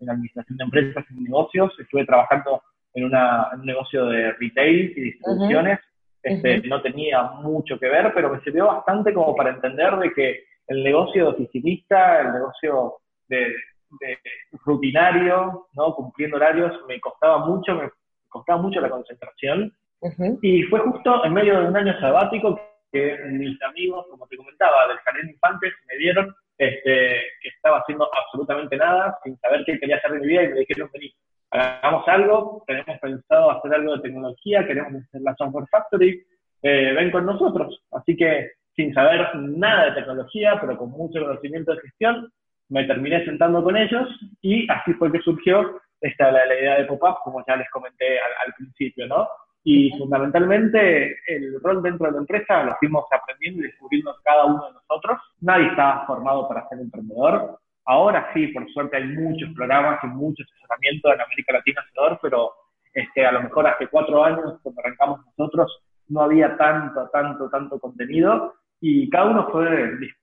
en 0.00 0.10
Administración 0.10 0.58
de 0.58 0.64
Empresas 0.64 1.04
y 1.10 1.20
Negocios. 1.22 1.72
Estuve 1.78 2.04
trabajando 2.04 2.62
en, 2.94 3.04
un 3.04 3.66
negocio 3.66 4.06
de 4.06 4.32
retail 4.32 4.92
y 4.96 5.00
distribuciones. 5.00 5.80
Este, 6.22 6.60
no 6.66 6.82
tenía 6.82 7.22
mucho 7.22 7.78
que 7.78 7.88
ver, 7.88 8.12
pero 8.12 8.32
me 8.32 8.40
sirvió 8.40 8.66
bastante 8.66 9.14
como 9.14 9.36
para 9.36 9.50
entender 9.50 9.96
de 9.96 10.12
que 10.12 10.44
el 10.66 10.82
negocio 10.82 11.24
de 11.24 11.30
oficinista, 11.30 12.20
el 12.20 12.32
negocio 12.32 12.94
de, 13.28 13.54
rutinario, 14.64 15.68
¿no? 15.74 15.94
cumpliendo 15.94 16.36
horarios, 16.36 16.72
me 16.88 17.00
costaba 17.00 17.46
mucho, 17.46 17.76
me 17.76 17.90
costaba 18.28 18.60
mucho 18.60 18.80
la 18.80 18.90
concentración. 18.90 19.72
Y 20.42 20.62
fue 20.64 20.80
justo 20.80 21.24
en 21.24 21.32
medio 21.32 21.60
de 21.60 21.68
un 21.68 21.76
año 21.76 21.98
sabático 22.00 22.60
que 22.92 23.16
mis 23.30 23.60
amigos, 23.62 24.06
como 24.10 24.26
te 24.26 24.36
comentaba, 24.36 24.88
del 24.88 24.98
Jardín 24.98 25.30
Infantes, 25.30 25.72
me 25.88 25.96
dieron 25.96 26.34
este, 26.58 27.22
que 27.40 27.48
estaba 27.48 27.78
haciendo 27.78 28.08
absolutamente 28.14 28.76
nada, 28.76 29.18
sin 29.24 29.36
saber 29.38 29.64
qué 29.64 29.78
quería 29.78 29.96
hacer 29.96 30.12
de 30.12 30.20
mi 30.20 30.26
vida, 30.26 30.44
y 30.44 30.48
me 30.48 30.60
dijeron, 30.60 30.90
vení, 30.92 31.14
hagamos 31.50 32.08
algo, 32.08 32.64
tenemos 32.66 32.98
pensado 32.98 33.50
hacer 33.50 33.74
algo 33.74 33.96
de 33.96 34.02
tecnología, 34.02 34.66
queremos 34.66 35.02
hacer 35.02 35.20
la 35.22 35.34
Software 35.36 35.66
Factory, 35.70 36.22
eh, 36.62 36.92
ven 36.94 37.10
con 37.10 37.26
nosotros. 37.26 37.82
Así 37.92 38.16
que 38.16 38.52
sin 38.74 38.92
saber 38.92 39.34
nada 39.36 39.86
de 39.86 39.92
tecnología, 39.92 40.58
pero 40.60 40.76
con 40.76 40.90
mucho 40.90 41.20
conocimiento 41.20 41.74
de 41.74 41.80
gestión, 41.80 42.30
me 42.68 42.84
terminé 42.84 43.24
sentando 43.24 43.62
con 43.62 43.76
ellos 43.76 44.08
y 44.42 44.70
así 44.70 44.92
fue 44.94 45.10
que 45.10 45.20
surgió 45.20 45.80
esta, 46.00 46.30
la, 46.30 46.44
idea 46.46 46.78
de 46.78 46.84
Pop-Up, 46.84 47.18
como 47.24 47.44
ya 47.46 47.56
les 47.56 47.70
comenté 47.70 48.18
al, 48.18 48.52
principio, 48.54 49.06
¿no? 49.06 49.28
Y 49.68 49.90
fundamentalmente 49.98 51.18
el 51.26 51.60
rol 51.60 51.82
dentro 51.82 52.06
de 52.06 52.12
la 52.12 52.18
empresa 52.18 52.62
lo 52.62 52.76
fuimos 52.76 53.04
aprendiendo 53.10 53.62
y 53.62 53.66
descubriendo 53.66 54.14
cada 54.22 54.44
uno 54.44 54.64
de 54.64 54.74
nosotros. 54.74 55.18
Nadie 55.40 55.66
estaba 55.66 56.06
formado 56.06 56.46
para 56.46 56.68
ser 56.68 56.78
emprendedor. 56.78 57.58
Ahora 57.84 58.30
sí, 58.32 58.46
por 58.46 58.70
suerte 58.70 58.96
hay 58.96 59.08
muchos 59.08 59.52
programas 59.56 59.98
y 60.04 60.06
mucho 60.06 60.44
asesoramiento 60.44 61.12
en 61.12 61.20
América 61.20 61.54
Latina 61.54 61.82
pero 62.22 62.52
este, 62.94 63.26
a 63.26 63.32
lo 63.32 63.42
mejor 63.42 63.66
hace 63.66 63.88
cuatro 63.88 64.22
años, 64.22 64.54
cuando 64.62 64.80
arrancamos 64.82 65.26
nosotros, 65.36 65.82
no 66.10 66.20
había 66.20 66.56
tanto, 66.56 67.10
tanto, 67.12 67.50
tanto 67.50 67.80
contenido 67.80 68.54
y 68.80 69.08
cada 69.10 69.30
uno 69.30 69.48
fue 69.50 69.66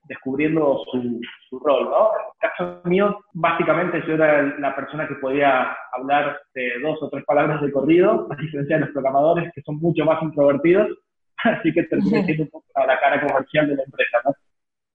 descubriendo 0.08 0.84
su, 0.90 1.20
su, 1.48 1.58
rol, 1.58 1.90
¿no? 1.90 2.10
En 2.12 2.26
el 2.26 2.50
caso 2.50 2.88
mío, 2.88 3.24
básicamente 3.32 4.02
yo 4.06 4.14
era 4.14 4.42
la 4.58 4.74
persona 4.76 5.08
que 5.08 5.14
podía 5.16 5.76
hablar 5.92 6.40
de 6.54 6.80
dos 6.82 7.02
o 7.02 7.08
tres 7.10 7.24
palabras 7.24 7.60
de 7.62 7.72
corrido, 7.72 8.28
a 8.30 8.36
diferencia 8.36 8.76
de 8.76 8.82
los 8.82 8.90
programadores 8.90 9.52
que 9.54 9.62
son 9.62 9.78
mucho 9.80 10.04
más 10.04 10.22
introvertidos, 10.22 10.88
así 11.44 11.72
que 11.72 11.82
terminé 11.84 12.24
siendo 12.24 12.44
un 12.44 12.50
poco 12.50 12.66
la 12.76 12.98
cara 13.00 13.26
comercial 13.26 13.68
de 13.68 13.76
la 13.76 13.82
empresa, 13.82 14.18
¿no? 14.24 14.32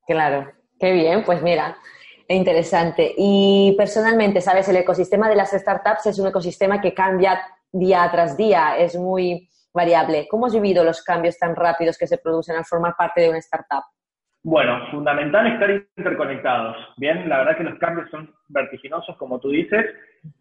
Claro, 0.07 0.51
qué 0.79 0.93
bien, 0.93 1.23
pues 1.25 1.41
mira, 1.43 1.75
Interesante. 2.31 3.15
Y 3.17 3.73
personalmente, 3.75 4.39
sabes, 4.39 4.69
el 4.69 4.75
ecosistema 4.75 5.27
de 5.29 5.35
las 5.35 5.49
startups 5.49 6.05
es 6.05 6.19
un 6.19 6.27
ecosistema 6.27 6.79
que 6.79 6.93
cambia 6.93 7.41
día 7.71 8.07
tras 8.11 8.37
día, 8.37 8.77
es 8.77 8.95
muy 8.95 9.49
variable. 9.73 10.27
¿Cómo 10.29 10.45
has 10.45 10.53
vivido 10.53 10.83
los 10.83 11.03
cambios 11.03 11.37
tan 11.37 11.55
rápidos 11.55 11.97
que 11.97 12.07
se 12.07 12.17
producen 12.17 12.55
al 12.55 12.65
formar 12.65 12.95
parte 12.97 13.21
de 13.21 13.29
una 13.29 13.39
startup? 13.39 13.83
Bueno, 14.41 14.79
fundamental 14.91 15.47
estar 15.47 15.69
interconectados. 15.97 16.77
Bien, 16.97 17.27
la 17.27 17.39
verdad 17.39 17.57
que 17.57 17.63
los 17.63 17.77
cambios 17.77 18.09
son 18.09 18.33
vertiginosos, 18.47 19.17
como 19.17 19.39
tú 19.39 19.49
dices, 19.49 19.85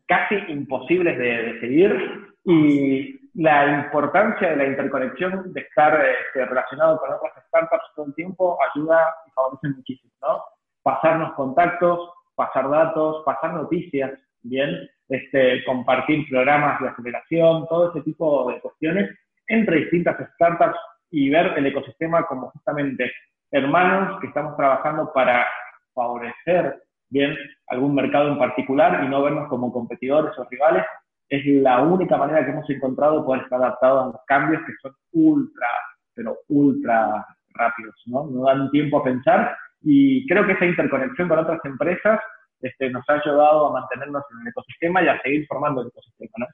casi 0.06 0.37
imposibles 0.49 1.18
de, 1.18 1.61
seguir 1.61 2.30
y 2.44 3.18
la 3.35 3.85
importancia 3.85 4.50
de 4.50 4.56
la 4.56 4.66
interconexión, 4.66 5.52
de 5.52 5.61
estar 5.61 6.00
este, 6.00 6.44
relacionado 6.47 6.99
con 6.99 7.12
otras 7.12 7.44
startups 7.49 7.92
todo 7.97 8.06
el 8.06 8.14
tiempo, 8.14 8.58
ayuda 8.73 9.04
y 9.26 9.30
favorece 9.32 9.68
muchísimo, 9.68 10.12
¿no? 10.23 10.42
pasarnos 10.82 11.35
contactos, 11.35 12.11
pasar 12.35 12.70
datos, 12.70 13.23
pasar 13.25 13.52
noticias, 13.52 14.12
bien, 14.42 14.88
este, 15.08 15.64
compartir 15.64 16.28
programas 16.28 16.80
de 16.80 16.88
aceleración, 16.88 17.66
todo 17.68 17.90
ese 17.90 18.02
tipo 18.02 18.50
de 18.50 18.60
cuestiones 18.60 19.10
entre 19.46 19.80
distintas 19.80 20.16
startups 20.34 20.78
y 21.10 21.30
ver 21.30 21.54
el 21.56 21.66
ecosistema 21.66 22.26
como 22.26 22.50
justamente 22.50 23.10
hermanos 23.50 24.20
que 24.20 24.26
estamos 24.26 24.56
trabajando 24.56 25.10
para 25.12 25.46
favorecer 25.94 26.82
bien 27.10 27.34
algún 27.68 27.94
mercado 27.94 28.28
en 28.28 28.38
particular 28.38 29.02
y 29.04 29.08
no 29.08 29.22
vernos 29.22 29.48
como 29.48 29.72
competidores 29.72 30.38
o 30.38 30.44
rivales, 30.50 30.84
es 31.30 31.44
la 31.46 31.80
única 31.82 32.16
manera 32.16 32.44
que 32.44 32.52
hemos 32.52 32.68
encontrado 32.68 33.20
de 33.20 33.26
poder 33.26 33.42
estar 33.42 33.60
adaptados 33.62 34.02
a 34.02 34.06
los 34.06 34.24
cambios 34.26 34.62
que 34.66 34.72
son 34.82 34.92
ultra, 35.12 35.68
pero 36.14 36.36
ultra 36.48 37.26
rápidos, 37.54 37.94
¿no? 38.06 38.26
No 38.26 38.44
dan 38.44 38.70
tiempo 38.70 38.98
a 38.98 39.04
pensar 39.04 39.56
y 39.82 40.26
creo 40.26 40.46
que 40.46 40.52
esa 40.52 40.66
interconexión 40.66 41.28
con 41.28 41.38
otras 41.38 41.64
empresas 41.64 42.20
este, 42.60 42.90
nos 42.90 43.08
ha 43.08 43.14
ayudado 43.14 43.68
a 43.68 43.72
mantenernos 43.72 44.22
en 44.30 44.42
el 44.42 44.48
ecosistema 44.48 45.02
y 45.02 45.08
a 45.08 45.20
seguir 45.22 45.46
formando 45.46 45.82
el 45.82 45.88
ecosistema, 45.88 46.30
¿no? 46.38 46.46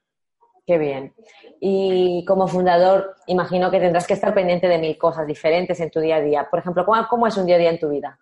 Qué 0.67 0.79
bien. 0.79 1.13
Y 1.61 2.25
como 2.27 2.49
fundador, 2.49 3.17
imagino 3.27 3.71
que 3.71 3.81
tendrás 3.81 4.07
que 4.07 4.15
estar 4.15 4.33
pendiente 4.33 4.67
de 4.67 4.79
mil 4.79 4.97
cosas 4.97 5.27
diferentes 5.27 5.79
en 5.81 5.91
tu 5.91 6.01
día 6.01 6.17
a 6.17 6.21
día. 6.23 6.49
Por 6.51 6.61
ejemplo, 6.61 6.87
¿cómo, 6.87 7.07
cómo 7.09 7.27
es 7.27 7.37
un 7.37 7.47
día 7.47 7.57
a 7.57 7.59
día 7.59 7.71
en 7.71 7.79
tu 7.79 7.91
vida? 7.91 8.19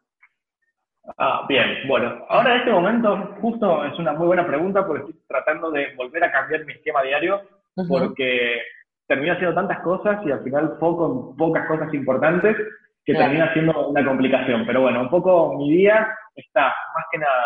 Ah, 1.18 1.44
bien, 1.48 1.86
bueno, 1.88 2.24
ahora 2.28 2.54
en 2.54 2.58
este 2.60 2.72
momento 2.72 3.36
justo 3.40 3.84
es 3.84 3.98
una 3.98 4.12
muy 4.12 4.26
buena 4.26 4.46
pregunta 4.46 4.86
porque 4.86 5.02
estoy 5.02 5.20
tratando 5.26 5.70
de 5.70 5.94
volver 5.96 6.22
a 6.24 6.30
cambiar 6.30 6.64
mi 6.64 6.74
esquema 6.74 7.02
diario 7.02 7.42
porque 7.88 8.60
termina 9.06 9.34
haciendo 9.34 9.54
tantas 9.54 9.80
cosas 9.80 10.24
y 10.24 10.30
al 10.30 10.42
final 10.44 10.76
foco 10.78 11.30
en 11.30 11.36
pocas 11.36 11.66
cosas 11.66 11.92
importantes 11.92 12.56
que 13.04 13.14
termina 13.14 13.52
siendo 13.52 13.88
una 13.88 14.04
complicación. 14.04 14.64
Pero 14.64 14.82
bueno, 14.82 15.00
un 15.00 15.10
poco 15.10 15.54
mi 15.58 15.70
día 15.72 16.08
está 16.36 16.66
más 16.66 17.04
que 17.10 17.18
nada 17.18 17.44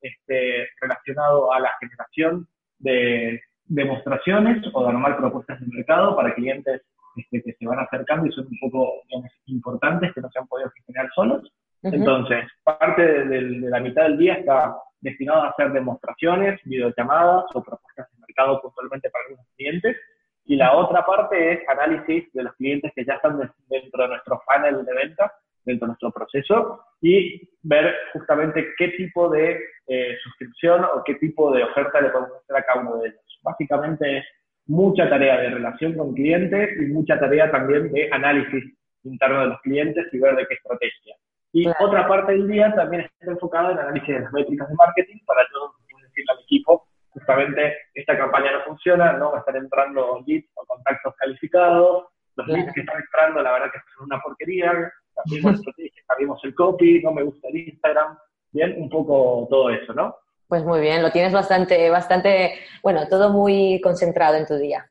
este, 0.00 0.68
relacionado 0.80 1.52
a 1.52 1.60
la 1.60 1.70
generación 1.80 2.46
de 2.78 3.40
demostraciones 3.66 4.64
o 4.72 4.82
de 4.82 4.88
armar 4.88 5.16
propuestas 5.16 5.60
de 5.60 5.66
mercado 5.66 6.16
para 6.16 6.34
clientes 6.34 6.82
este, 7.16 7.42
que 7.42 7.52
se 7.52 7.66
van 7.66 7.80
acercando 7.80 8.26
y 8.26 8.32
son 8.32 8.46
un 8.46 8.58
poco 8.60 9.02
importantes 9.46 10.12
que 10.14 10.20
no 10.20 10.30
se 10.30 10.38
han 10.38 10.46
podido 10.46 10.70
gestionar 10.70 11.08
solos. 11.14 11.52
Entonces, 11.82 12.44
parte 12.64 13.02
de, 13.02 13.42
la 13.68 13.80
mitad 13.80 14.04
del 14.04 14.18
día 14.18 14.34
está 14.34 14.76
destinado 15.00 15.42
a 15.42 15.50
hacer 15.50 15.72
demostraciones, 15.72 16.60
videollamadas 16.64 17.44
o 17.54 17.62
propuestas 17.62 18.10
de 18.12 18.18
mercado 18.20 18.60
puntualmente 18.60 19.10
para 19.10 19.24
algunos 19.24 19.46
clientes. 19.56 19.96
Y 20.44 20.56
la 20.56 20.74
otra 20.74 21.04
parte 21.04 21.52
es 21.52 21.68
análisis 21.68 22.32
de 22.32 22.42
los 22.42 22.54
clientes 22.54 22.90
que 22.94 23.04
ya 23.04 23.14
están 23.14 23.38
dentro 23.68 24.02
de 24.02 24.08
nuestro 24.08 24.42
panel 24.46 24.84
de 24.84 24.94
venta, 24.94 25.32
dentro 25.64 25.86
de 25.86 25.88
nuestro 25.88 26.10
proceso, 26.10 26.80
y 27.00 27.48
ver 27.62 27.94
justamente 28.12 28.66
qué 28.76 28.88
tipo 28.88 29.28
de 29.28 29.60
eh, 29.88 30.16
suscripción 30.22 30.84
o 30.84 31.02
qué 31.04 31.14
tipo 31.14 31.50
de 31.52 31.64
oferta 31.64 32.00
le 32.00 32.10
podemos 32.10 32.36
hacer 32.36 32.56
a 32.56 32.62
cada 32.62 32.80
uno 32.80 32.98
de 32.98 33.08
ellos. 33.08 33.40
Básicamente 33.42 34.18
es 34.18 34.24
mucha 34.66 35.08
tarea 35.08 35.38
de 35.38 35.50
relación 35.50 35.96
con 35.96 36.14
clientes 36.14 36.70
y 36.78 36.86
mucha 36.92 37.18
tarea 37.18 37.50
también 37.50 37.90
de 37.92 38.08
análisis 38.12 38.64
interno 39.04 39.40
de 39.40 39.46
los 39.46 39.60
clientes 39.62 40.06
y 40.12 40.18
ver 40.18 40.36
de 40.36 40.46
qué 40.46 40.54
estrategia. 40.54 41.16
Y 41.52 41.66
otra 41.80 42.06
parte 42.06 42.32
del 42.32 42.46
día 42.46 42.74
también 42.74 43.02
está 43.02 43.32
enfocada 43.32 43.72
en 43.72 43.78
análisis 43.78 44.08
de 44.08 44.20
las 44.20 44.32
métricas 44.32 44.68
de 44.68 44.74
marketing 44.74 45.18
para 45.24 45.42
yo 45.52 45.72
decirle 46.02 46.32
al 46.32 46.42
equipo, 46.42 46.86
justamente 47.10 47.76
esta 47.94 48.16
campaña 48.16 48.52
no 48.52 48.64
funciona, 48.64 49.14
no 49.14 49.30
va 49.32 49.38
a 49.38 49.40
estar 49.40 49.56
entrando 49.56 50.22
leads 50.26 50.50
o 50.54 50.66
contactos 50.66 51.14
calificados, 51.16 52.08
los 52.36 52.46
leads 52.46 52.72
que 52.74 52.80
están 52.80 53.00
entrando 53.00 53.42
la 53.42 53.52
verdad 53.52 53.72
que 53.72 53.80
son 53.96 54.04
una 54.04 54.20
porquería, 54.20 54.92
también 55.14 55.48
estrategia, 55.54 56.02
cambiamos 56.06 56.44
el 56.44 56.54
copy, 56.54 57.02
no 57.02 57.12
me 57.12 57.22
gusta 57.22 57.48
el 57.48 57.56
Instagram, 57.56 58.18
bien, 58.52 58.74
un 58.78 58.88
poco 58.88 59.46
todo 59.50 59.70
eso, 59.70 59.92
¿no? 59.92 60.16
Pues 60.46 60.64
muy 60.64 60.80
bien, 60.80 61.02
lo 61.02 61.10
tienes 61.10 61.32
bastante, 61.32 61.90
bastante, 61.90 62.54
bueno, 62.82 63.06
todo 63.08 63.30
muy 63.30 63.80
concentrado 63.82 64.36
en 64.36 64.46
tu 64.46 64.56
día. 64.56 64.88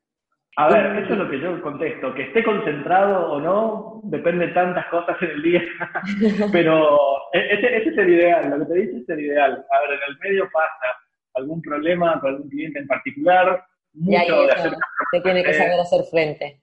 A 0.56 0.68
ver, 0.68 1.04
eso 1.04 1.12
es 1.12 1.18
lo 1.18 1.30
que 1.30 1.40
yo 1.40 1.60
contesto, 1.62 2.14
que 2.14 2.22
esté 2.22 2.42
concentrado 2.42 3.32
o 3.32 3.40
no, 3.40 4.00
depende 4.04 4.48
de 4.48 4.52
tantas 4.52 4.86
cosas 4.86 5.16
en 5.22 5.30
el 5.30 5.42
día, 5.42 5.62
pero 6.52 6.98
e-, 7.32 7.54
ese, 7.54 7.88
es 7.88 7.98
el 7.98 8.10
ideal, 8.10 8.50
lo 8.50 8.58
que 8.60 8.72
te 8.72 8.78
dice 8.80 8.98
es 8.98 9.08
el 9.08 9.20
ideal. 9.20 9.52
A 9.70 9.80
ver, 9.80 9.90
en 9.92 10.00
el 10.08 10.18
medio 10.18 10.50
pasa 10.52 10.96
algún 11.34 11.62
problema 11.62 12.20
con 12.20 12.30
algún 12.30 12.48
cliente 12.48 12.80
en 12.80 12.86
particular, 12.86 13.64
mucho 13.94 14.42
de 14.42 14.52
hacer... 14.52 14.72
Tiene 15.22 15.44
que 15.44 15.54
saber 15.54 15.80
hacer 15.80 16.04
frente. 16.10 16.60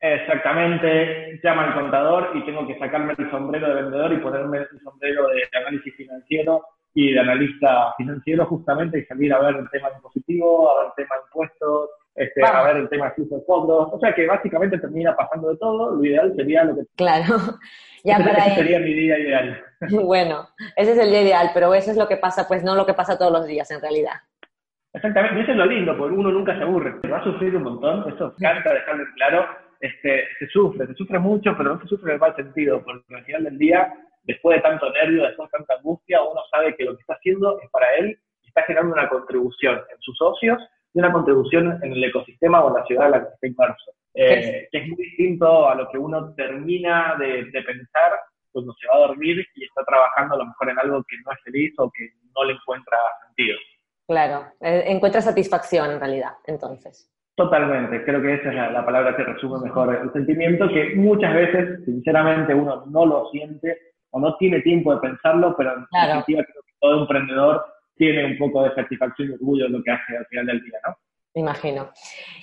Exactamente, 0.00 1.38
llama 1.42 1.64
al 1.64 1.74
contador 1.74 2.30
y 2.34 2.44
tengo 2.46 2.66
que 2.66 2.78
sacarme 2.78 3.14
el 3.18 3.30
sombrero 3.30 3.68
de 3.68 3.82
vendedor 3.82 4.12
y 4.12 4.18
ponerme 4.18 4.58
el 4.58 4.80
sombrero 4.82 5.28
de 5.28 5.42
análisis 5.58 5.94
financiero 5.94 6.64
y 6.94 7.12
de 7.12 7.20
analista 7.20 7.94
financiero 7.96 8.46
justamente 8.46 8.98
y 8.98 9.04
salir 9.04 9.32
a 9.34 9.40
ver 9.40 9.56
el 9.56 9.70
tema 9.70 9.90
impositivo, 9.94 10.70
a 10.70 10.80
ver 10.80 10.86
el 10.86 11.04
tema 11.04 11.16
impuestos, 11.26 11.90
este, 12.14 12.44
a 12.44 12.62
ver 12.62 12.76
el 12.78 12.88
tema 12.88 13.06
de 13.06 13.10
flujo 13.12 13.36
de 13.36 13.42
fondos. 13.42 13.88
O 13.92 14.00
sea 14.00 14.14
que 14.14 14.26
básicamente 14.26 14.78
termina 14.78 15.14
pasando 15.14 15.50
de 15.50 15.56
todo. 15.58 15.94
Lo 15.94 16.04
ideal 16.04 16.32
sería 16.34 16.64
lo 16.64 16.74
que... 16.74 16.82
Claro. 16.96 17.36
Ya 18.02 18.16
ese, 18.16 18.54
sería 18.54 18.78
mi 18.78 18.94
día 18.94 19.18
ideal. 19.18 19.62
Bueno, 19.90 20.48
ese 20.74 20.92
es 20.92 20.98
el 20.98 21.10
día 21.10 21.20
ideal, 21.20 21.50
pero 21.52 21.74
eso 21.74 21.90
es 21.90 21.98
lo 21.98 22.08
que 22.08 22.16
pasa, 22.16 22.48
pues 22.48 22.64
no 22.64 22.74
lo 22.74 22.86
que 22.86 22.94
pasa 22.94 23.18
todos 23.18 23.30
los 23.30 23.46
días 23.46 23.70
en 23.70 23.82
realidad. 23.82 24.14
Exactamente, 24.94 25.38
y 25.38 25.42
eso 25.42 25.52
es 25.52 25.58
lo 25.58 25.66
lindo, 25.66 25.94
porque 25.98 26.16
uno 26.16 26.30
nunca 26.30 26.56
se 26.56 26.62
aburre. 26.62 26.94
Se 27.02 27.08
va 27.08 27.18
a 27.18 27.24
sufrir 27.24 27.54
un 27.56 27.64
montón, 27.64 28.10
eso 28.10 28.34
encanta 28.38 28.72
dejarlo 28.72 29.04
claro. 29.16 29.46
Este, 29.80 30.24
se 30.38 30.46
sufre, 30.48 30.86
se 30.86 30.94
sufre 30.94 31.18
mucho, 31.18 31.56
pero 31.56 31.74
no 31.74 31.80
se 31.80 31.88
sufre 31.88 32.10
en 32.10 32.14
el 32.14 32.20
mal 32.20 32.36
sentido, 32.36 32.82
porque 32.84 33.02
al 33.14 33.24
final 33.24 33.44
del 33.44 33.58
día 33.58 33.92
después 34.24 34.56
de 34.56 34.62
tanto 34.62 34.90
nervio, 34.90 35.24
después 35.24 35.50
de 35.50 35.58
tanta 35.58 35.74
angustia, 35.74 36.22
uno 36.22 36.40
sabe 36.50 36.74
que 36.76 36.84
lo 36.84 36.94
que 36.96 37.00
está 37.00 37.14
haciendo 37.14 37.60
es 37.60 37.70
para 37.70 37.94
él 37.96 38.18
y 38.42 38.48
está 38.48 38.62
generando 38.62 38.94
una 38.94 39.08
contribución 39.08 39.76
en 39.76 40.00
sus 40.00 40.16
socios 40.16 40.58
y 40.92 40.98
una 40.98 41.12
contribución 41.12 41.78
en 41.82 41.92
el 41.92 42.04
ecosistema 42.04 42.62
o 42.64 42.68
en 42.68 42.74
la 42.74 42.86
ciudad 42.86 43.06
en 43.06 43.10
la 43.12 43.20
que 43.20 43.34
está 43.34 43.46
inmerso. 43.46 43.92
Eh, 44.14 44.68
que 44.72 44.78
es 44.78 44.88
muy 44.88 44.96
distinto 44.96 45.68
a 45.68 45.74
lo 45.76 45.88
que 45.88 45.98
uno 45.98 46.34
termina 46.34 47.16
de, 47.16 47.44
pensar 47.52 48.18
cuando 48.50 48.72
se 48.74 48.88
va 48.88 48.96
a 48.96 49.06
dormir 49.06 49.46
y 49.54 49.64
está 49.64 49.84
trabajando 49.84 50.34
a 50.34 50.38
lo 50.38 50.46
mejor 50.46 50.70
en 50.70 50.78
algo 50.80 51.04
que 51.04 51.16
no 51.24 51.32
es 51.32 51.38
feliz 51.44 51.72
o 51.78 51.90
que 51.92 52.08
no 52.34 52.44
le 52.44 52.54
encuentra 52.54 52.96
sentido. 53.26 53.56
Claro, 54.08 54.46
eh, 54.60 54.82
encuentra 54.86 55.20
satisfacción 55.20 55.92
en 55.92 56.00
realidad, 56.00 56.32
entonces. 56.44 57.08
Totalmente, 57.40 58.04
creo 58.04 58.20
que 58.20 58.34
esa 58.34 58.50
es 58.50 58.54
la, 58.54 58.84
palabra 58.84 59.16
que 59.16 59.24
resume 59.24 59.60
mejor 59.60 59.94
el 59.94 60.12
sentimiento, 60.12 60.68
que 60.68 60.94
muchas 60.94 61.32
veces, 61.32 61.82
sinceramente, 61.86 62.52
uno 62.52 62.84
no 62.84 63.06
lo 63.06 63.30
siente 63.30 63.78
o 64.10 64.20
no 64.20 64.36
tiene 64.36 64.60
tiempo 64.60 64.94
de 64.94 65.00
pensarlo, 65.00 65.56
pero 65.56 65.72
en 65.72 65.86
definitiva 65.90 66.44
creo 66.44 66.62
que 66.66 66.72
todo 66.78 67.00
emprendedor 67.00 67.64
tiene 67.96 68.26
un 68.26 68.36
poco 68.36 68.64
de 68.64 68.74
satisfacción 68.74 69.28
y 69.28 69.32
orgullo 69.32 69.64
en 69.64 69.72
lo 69.72 69.82
que 69.82 69.90
hace 69.90 70.18
al 70.18 70.26
final 70.26 70.46
del 70.48 70.62
día, 70.62 70.78
¿no? 70.86 70.94
Me 71.34 71.40
imagino. 71.40 71.88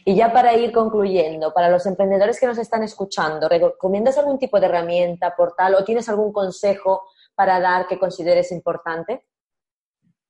Y 0.04 0.16
ya 0.16 0.34
para 0.34 0.56
ir 0.56 0.72
concluyendo, 0.72 1.54
para 1.54 1.70
los 1.70 1.86
emprendedores 1.86 2.40
que 2.40 2.48
nos 2.48 2.58
están 2.58 2.82
escuchando, 2.82 3.48
¿recomiendas 3.48 4.18
algún 4.18 4.40
tipo 4.40 4.60
de 4.60 4.66
herramienta, 4.66 5.36
portal 5.36 5.76
o 5.76 5.84
tienes 5.84 6.10
algún 6.10 6.34
consejo 6.34 7.04
para 7.36 7.60
dar 7.60 7.86
que 7.86 8.00
consideres 8.00 8.52
importante? 8.52 9.26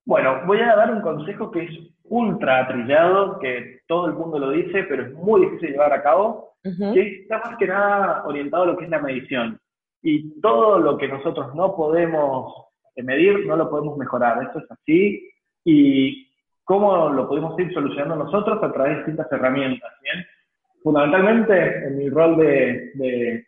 Bueno, 0.04 0.42
voy 0.46 0.60
a 0.60 0.76
dar 0.76 0.92
un 0.92 1.02
consejo 1.02 1.52
que 1.52 1.64
es 1.64 1.72
ultra 2.10 2.68
trillado, 2.68 3.40
que 3.40 3.82
todo 3.88 4.08
el 4.08 4.14
mundo 4.14 4.40
lo 4.40 4.52
dice, 4.52 4.84
pero 4.84 5.04
es 5.04 5.14
muy 5.14 5.42
difícil 5.42 5.72
llevar 5.72 5.94
a 5.94 6.04
cabo, 6.04 6.54
que 6.94 7.22
está 7.22 7.40
más 7.40 7.58
que 7.58 7.68
nada 7.68 8.24
orientado 8.26 8.64
a 8.64 8.66
lo 8.68 8.78
que 8.78 8.86
es 8.86 8.90
la 8.90 9.00
medición 9.00 9.58
y 10.02 10.40
todo 10.42 10.80
lo 10.80 10.98
que 10.98 11.08
nosotros 11.08 11.54
no 11.56 11.76
podemos 11.76 12.54
medir, 12.96 13.46
no 13.46 13.56
lo 13.56 13.70
podemos 13.70 13.98
mejorar. 13.98 14.44
Esto 14.44 14.60
es 14.60 14.72
así. 14.72 15.30
Y 15.64 16.28
cómo 16.64 17.10
lo 17.10 17.28
podemos 17.28 17.60
ir 17.60 17.74
solucionando 17.74 18.24
nosotros 18.24 18.62
a 18.64 18.72
través 18.72 18.92
de 18.92 18.98
distintas 19.00 19.32
herramientas. 19.32 19.92
¿bien? 20.02 20.26
Fundamentalmente, 20.84 21.88
en 21.88 21.98
mi 21.98 22.10
rol 22.10 22.38
de, 22.38 22.92
de, 22.96 23.46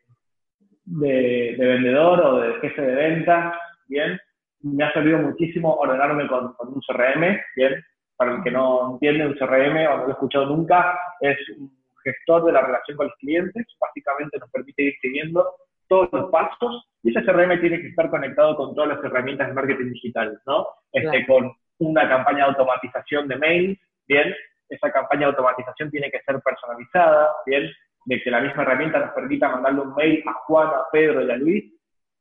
de, 0.86 1.56
vendedor 1.58 2.19
o 2.22 2.39
de 2.41 2.54
jefe 2.56 2.82
de 2.82 2.95
ventas, 2.95 3.56
¿bien? 3.88 4.19
me 4.62 4.84
ha 4.84 4.93
servido 4.93 5.19
muchísimo 5.19 5.76
ordenarme 5.76 6.28
con, 6.28 6.54
con, 6.54 6.74
un 6.74 6.82
CRM. 6.82 7.38
¿bien? 7.56 7.84
Para 8.19 8.36
el 8.36 8.43
que 8.43 8.51
no 8.51 8.91
entiende, 8.91 9.27
un 9.27 9.36
CRM 9.36 9.77
o 9.88 9.97
no 9.97 10.03
lo 10.03 10.08
he 10.10 10.12
escuchado 10.12 10.45
nunca, 10.45 10.99
es 11.21 11.38
un 11.58 11.71
gestor 12.03 12.43
de 12.43 12.51
la 12.51 12.60
relación 12.60 12.97
con 12.97 13.08
los 13.08 13.15
clientes. 13.15 13.65
Básicamente 13.79 14.38
nos 14.38 14.51
permite 14.51 14.84
ir 14.84 14.95
siguiendo 14.99 15.47
todos 15.88 16.10
los 16.12 16.29
pasos 16.29 16.86
y 17.01 17.12
ese 17.12 17.25
CRM 17.25 17.62
tiene 17.62 17.79
que 17.79 17.88
estar 17.88 18.10
conectado 18.10 18.58
con 18.58 18.75
todas 18.75 18.89
las 18.89 19.03
herramientas 19.05 19.47
de 19.47 19.53
marketing 19.53 19.93
digital, 19.93 20.38
¿no? 20.45 20.67
Este, 20.91 21.25
Con 21.25 21.53
una 21.77 22.10
campaña 22.10 22.39
de 22.39 22.51
automatización 22.51 23.29
de 23.29 23.38
mail, 23.38 23.79
¿bien? 24.05 24.36
Esa 24.67 24.91
campaña 24.91 25.21
de 25.21 25.27
automatización 25.27 25.89
tiene 25.89 26.12
que 26.12 26.19
ser 26.19 26.41
personalizada, 26.41 27.29
¿bien? 27.45 27.71
De 28.03 28.21
que 28.21 28.32
la 28.32 28.41
misma 28.41 28.63
herramienta 28.63 28.99
nos 28.99 29.12
permita 29.12 29.47
mandarle 29.47 29.79
un 29.79 29.95
mail 29.95 30.21
a 30.27 30.34
Juan, 30.34 30.67
a 30.67 30.84
Pedro 30.91 31.21
y 31.21 31.32
a 31.32 31.38
Luis 31.38 31.73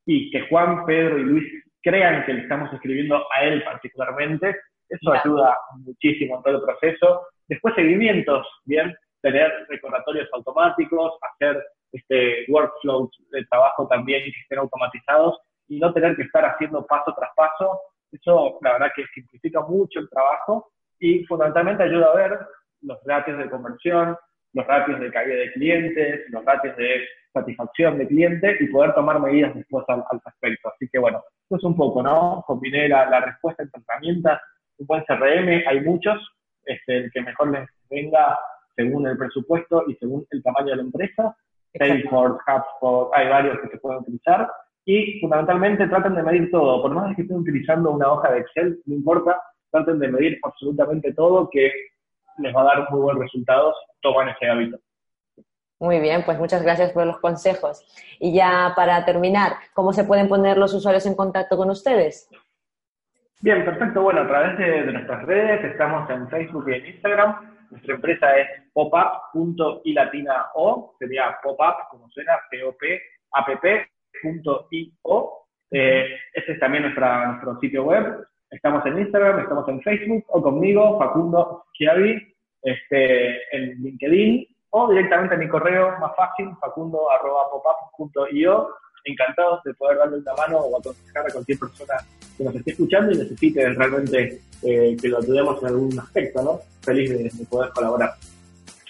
y 0.07 0.31
que 0.31 0.43
Juan, 0.49 0.87
Pedro 0.87 1.19
y 1.19 1.25
Luis 1.25 1.65
crean 1.83 2.25
que 2.25 2.35
le 2.35 2.43
estamos 2.43 2.73
escribiendo 2.73 3.27
a 3.35 3.43
él 3.43 3.63
particularmente. 3.65 4.57
Eso 4.89 5.13
ayuda 5.13 5.57
muchísimo 5.77 6.37
en 6.37 6.43
todo 6.43 6.57
el 6.57 6.63
proceso. 6.63 7.27
Después 7.47 7.75
seguimientos, 7.75 8.47
¿bien? 8.65 8.95
Tener 9.21 9.53
recordatorios 9.69 10.29
automáticos, 10.33 11.19
hacer 11.33 11.63
este, 11.93 12.45
workflows 12.49 13.11
de 13.31 13.45
trabajo 13.47 13.87
también 13.89 14.23
que 14.25 14.41
estén 14.41 14.59
automatizados 14.59 15.39
y 15.69 15.79
no 15.79 15.93
tener 15.93 16.17
que 16.17 16.23
estar 16.23 16.45
haciendo 16.45 16.87
paso 16.87 17.15
tras 17.17 17.31
paso. 17.35 17.81
Eso, 18.13 18.59
la 18.63 18.73
verdad, 18.73 18.91
que 18.95 19.05
simplifica 19.15 19.61
mucho 19.63 20.01
el 20.01 20.09
trabajo 20.09 20.71
y 20.99 21.25
fundamentalmente 21.25 21.83
ayuda 21.83 22.07
a 22.11 22.17
ver 22.17 22.39
los 22.83 22.99
ratios 23.05 23.39
de 23.39 23.51
conversión, 23.51 24.17
los 24.55 24.67
ratios 24.67 24.99
de 25.01 25.11
caída 25.11 25.35
de 25.35 25.53
clientes, 25.53 26.25
los 26.31 26.45
ratios 26.45 26.77
de 26.77 27.07
satisfacción 27.33 27.99
de 27.99 28.09
cliente 28.09 28.57
y 28.61 28.69
poder 28.69 28.95
tomar 28.95 29.21
medidas 29.21 29.55
después 29.55 29.85
al, 29.89 30.03
respecto. 30.25 30.71
Así 30.71 30.89
que 30.91 30.99
bueno, 30.99 31.23
eso 31.49 31.57
es 31.57 31.65
un 31.65 31.77
poco, 31.77 32.03
¿no? 32.03 32.43
Combiné 32.47 32.89
la, 32.89 33.09
la 33.09 33.21
respuesta 33.21 33.63
entre 33.63 33.83
herramientas, 33.87 34.41
un 34.79 34.87
buen 34.87 35.05
CRM, 35.05 35.63
hay 35.67 35.81
muchos, 35.81 36.19
este, 36.65 36.99
el 36.99 37.11
que 37.13 37.23
mejor 37.23 37.51
les 37.51 37.69
venga 37.91 38.39
según 38.77 39.07
el 39.07 39.19
presupuesto 39.19 39.85
y 39.89 39.95
según 39.97 40.27
el 40.31 40.43
tamaño 40.43 40.69
de 40.69 40.77
la 40.77 40.83
empresa, 40.83 41.37
Salesforce, 41.77 42.39
HubSpot, 42.47 43.11
hay 43.15 43.29
varios 43.29 43.59
que 43.61 43.69
se 43.69 43.79
pueden 43.79 44.01
utilizar. 44.01 44.51
Y 44.85 45.21
fundamentalmente 45.21 45.87
traten 45.87 46.15
de 46.15 46.23
medir 46.23 46.51
todo. 46.51 46.81
Por 46.81 46.93
más 46.93 47.15
que 47.15 47.23
estén 47.23 47.39
utilizando 47.39 47.91
una 47.91 48.11
hoja 48.11 48.33
de 48.33 48.41
Excel, 48.41 48.81
no 48.87 48.95
importa, 48.95 49.39
traten 49.71 49.99
de 49.99 50.09
medir 50.09 50.39
absolutamente 50.43 51.13
todo 51.13 51.51
que 51.51 51.71
les 52.39 52.55
va 52.55 52.63
a 52.63 52.65
dar 52.65 52.91
muy 52.91 53.01
buenos 53.01 53.23
resultados. 53.23 53.75
Toman 54.01 54.31
ese 54.31 54.49
hábito. 54.49 54.79
Muy 55.81 56.01
bien, 56.01 56.25
pues 56.25 56.39
muchas 56.39 56.63
gracias 56.63 56.93
por 56.93 57.07
los 57.07 57.19
consejos. 57.19 57.85
Y 58.19 58.33
ya 58.33 58.73
para 58.75 59.05
terminar, 59.05 59.53
¿cómo 59.75 59.93
se 59.93 60.05
pueden 60.05 60.29
poner 60.29 60.57
los 60.57 60.75
usuarios 60.75 61.07
en 61.07 61.15
contacto 61.15 61.57
con 61.57 61.71
ustedes? 61.71 62.29
Bien, 63.41 63.65
perfecto. 63.65 64.03
Bueno, 64.03 64.23
a 64.23 64.27
través 64.27 64.59
de, 64.59 64.93
nuestras 64.93 65.25
redes, 65.25 65.65
estamos 65.65 66.11
en 66.11 66.29
Facebook 66.29 66.69
y 66.69 66.75
en 66.75 66.87
Instagram 66.87 67.55
Nuestra 67.71 67.95
empresa 67.95 68.37
es 68.37 68.49
popup.ilatina.o, 68.73 70.97
sería 70.99 71.39
popup, 71.41 71.89
como 71.91 72.11
suena, 72.11 72.33
P-O-P-A-P-P.I-O. 72.51 72.99
Eh, 75.71 76.17
ese 76.33 76.53
es 76.53 76.59
también 76.59 76.83
nuestra, 76.83 77.29
nuestro 77.29 77.61
sitio 77.61 77.85
web. 77.85 78.27
Estamos 78.51 78.85
en 78.87 78.99
Instagram, 78.99 79.39
estamos 79.41 79.69
en 79.69 79.83
Facebook 79.83 80.25
o 80.29 80.43
conmigo, 80.43 80.99
Facundo 80.99 81.67
Chiavi, 81.75 82.35
este, 82.63 83.57
en 83.57 83.81
LinkedIn 83.83 84.49
o 84.71 84.91
directamente 84.91 85.35
en 85.35 85.41
mi 85.41 85.49
correo 85.49 85.99
más 86.01 86.17
fácil, 86.17 86.49
facundo.popup.io. 86.61 88.69
Encantados 89.05 89.63
de 89.63 89.75
poder 89.75 89.99
darle 89.99 90.19
una 90.19 90.35
mano 90.35 90.59
o 90.59 90.77
aconsejar 90.77 91.25
a 91.27 91.33
cualquier 91.33 91.59
persona 91.59 91.95
que 92.39 92.45
nos 92.45 92.55
esté 92.55 92.71
escuchando 92.71 93.13
y 93.13 93.19
necesite 93.19 93.69
realmente 93.71 94.41
eh, 94.63 94.97
que 95.01 95.09
lo 95.09 95.19
ayudemos 95.19 95.61
en 95.61 95.69
algún 95.69 95.99
aspecto, 95.99 96.43
¿no? 96.43 96.61
Feliz 96.81 97.11
de, 97.11 97.25
de 97.25 97.45
poder 97.45 97.71
colaborar. 97.75 98.15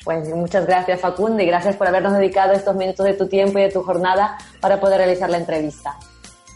Pues 0.05 0.29
muchas 0.29 0.67
gracias 0.67 1.01
Facundo 1.01 1.43
y 1.43 1.47
gracias 1.47 1.77
por 1.77 1.89
habernos 1.89 2.13
dedicado 2.17 2.53
estos 2.53 2.77
minutos 2.77 3.05
de 3.05 3.15
tu 3.15 3.27
tiempo 3.27 3.59
y 3.59 3.63
de 3.63 3.71
tu 3.71 3.83
jornada 3.83 4.39
para 4.61 4.79
poder 4.81 4.99
realizar 4.99 5.29
la 5.29 5.39
entrevista. 5.39 5.97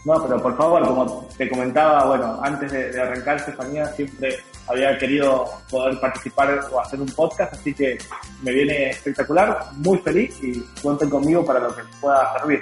No, 0.05 0.21
pero 0.21 0.41
por 0.41 0.57
favor, 0.57 0.85
como 0.85 1.27
te 1.37 1.49
comentaba, 1.49 2.05
bueno, 2.05 2.39
antes 2.43 2.71
de, 2.71 3.01
arrancar, 3.01 3.37
Estefanía, 3.37 3.85
siempre 3.87 4.37
había 4.67 4.97
querido 4.97 5.45
poder 5.69 5.97
participar 5.99 6.59
o 6.71 6.79
hacer 6.79 6.99
un 6.99 7.07
podcast, 7.07 7.53
así 7.53 7.73
que 7.73 7.97
me 8.41 8.51
viene 8.51 8.89
espectacular, 8.89 9.65
muy 9.77 9.97
feliz 9.99 10.37
y 10.41 10.59
cuenten 10.81 11.09
conmigo 11.09 11.45
para 11.45 11.61
lo 11.61 11.73
que 11.73 11.83
pueda 12.01 12.37
servir. 12.37 12.59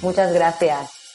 Muchas 0.00 0.32
gracias. 0.32 1.05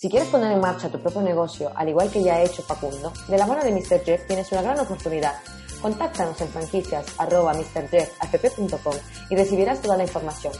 Si 0.00 0.08
quieres 0.08 0.28
poner 0.28 0.52
en 0.52 0.60
marcha 0.60 0.88
tu 0.88 1.00
propio 1.00 1.22
negocio, 1.22 1.72
al 1.74 1.88
igual 1.88 2.08
que 2.08 2.22
ya 2.22 2.36
ha 2.36 2.44
hecho 2.44 2.62
Facundo, 2.62 3.12
de 3.26 3.36
la 3.36 3.48
mano 3.48 3.64
de 3.64 3.72
Mr. 3.72 4.04
Jeff 4.04 4.28
tienes 4.28 4.52
una 4.52 4.62
gran 4.62 4.78
oportunidad. 4.78 5.34
Contáctanos 5.82 6.40
en 6.40 6.46
franquicias.mrjeff.com 6.50 8.94
y 9.28 9.34
recibirás 9.34 9.82
toda 9.82 9.96
la 9.96 10.04
información. 10.04 10.52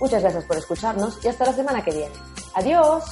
Muchas 0.00 0.22
gracias 0.22 0.44
por 0.46 0.56
escucharnos 0.56 1.24
y 1.24 1.28
hasta 1.28 1.44
la 1.44 1.52
semana 1.52 1.84
que 1.84 1.92
viene. 1.92 2.14
¡Adiós! 2.54 3.04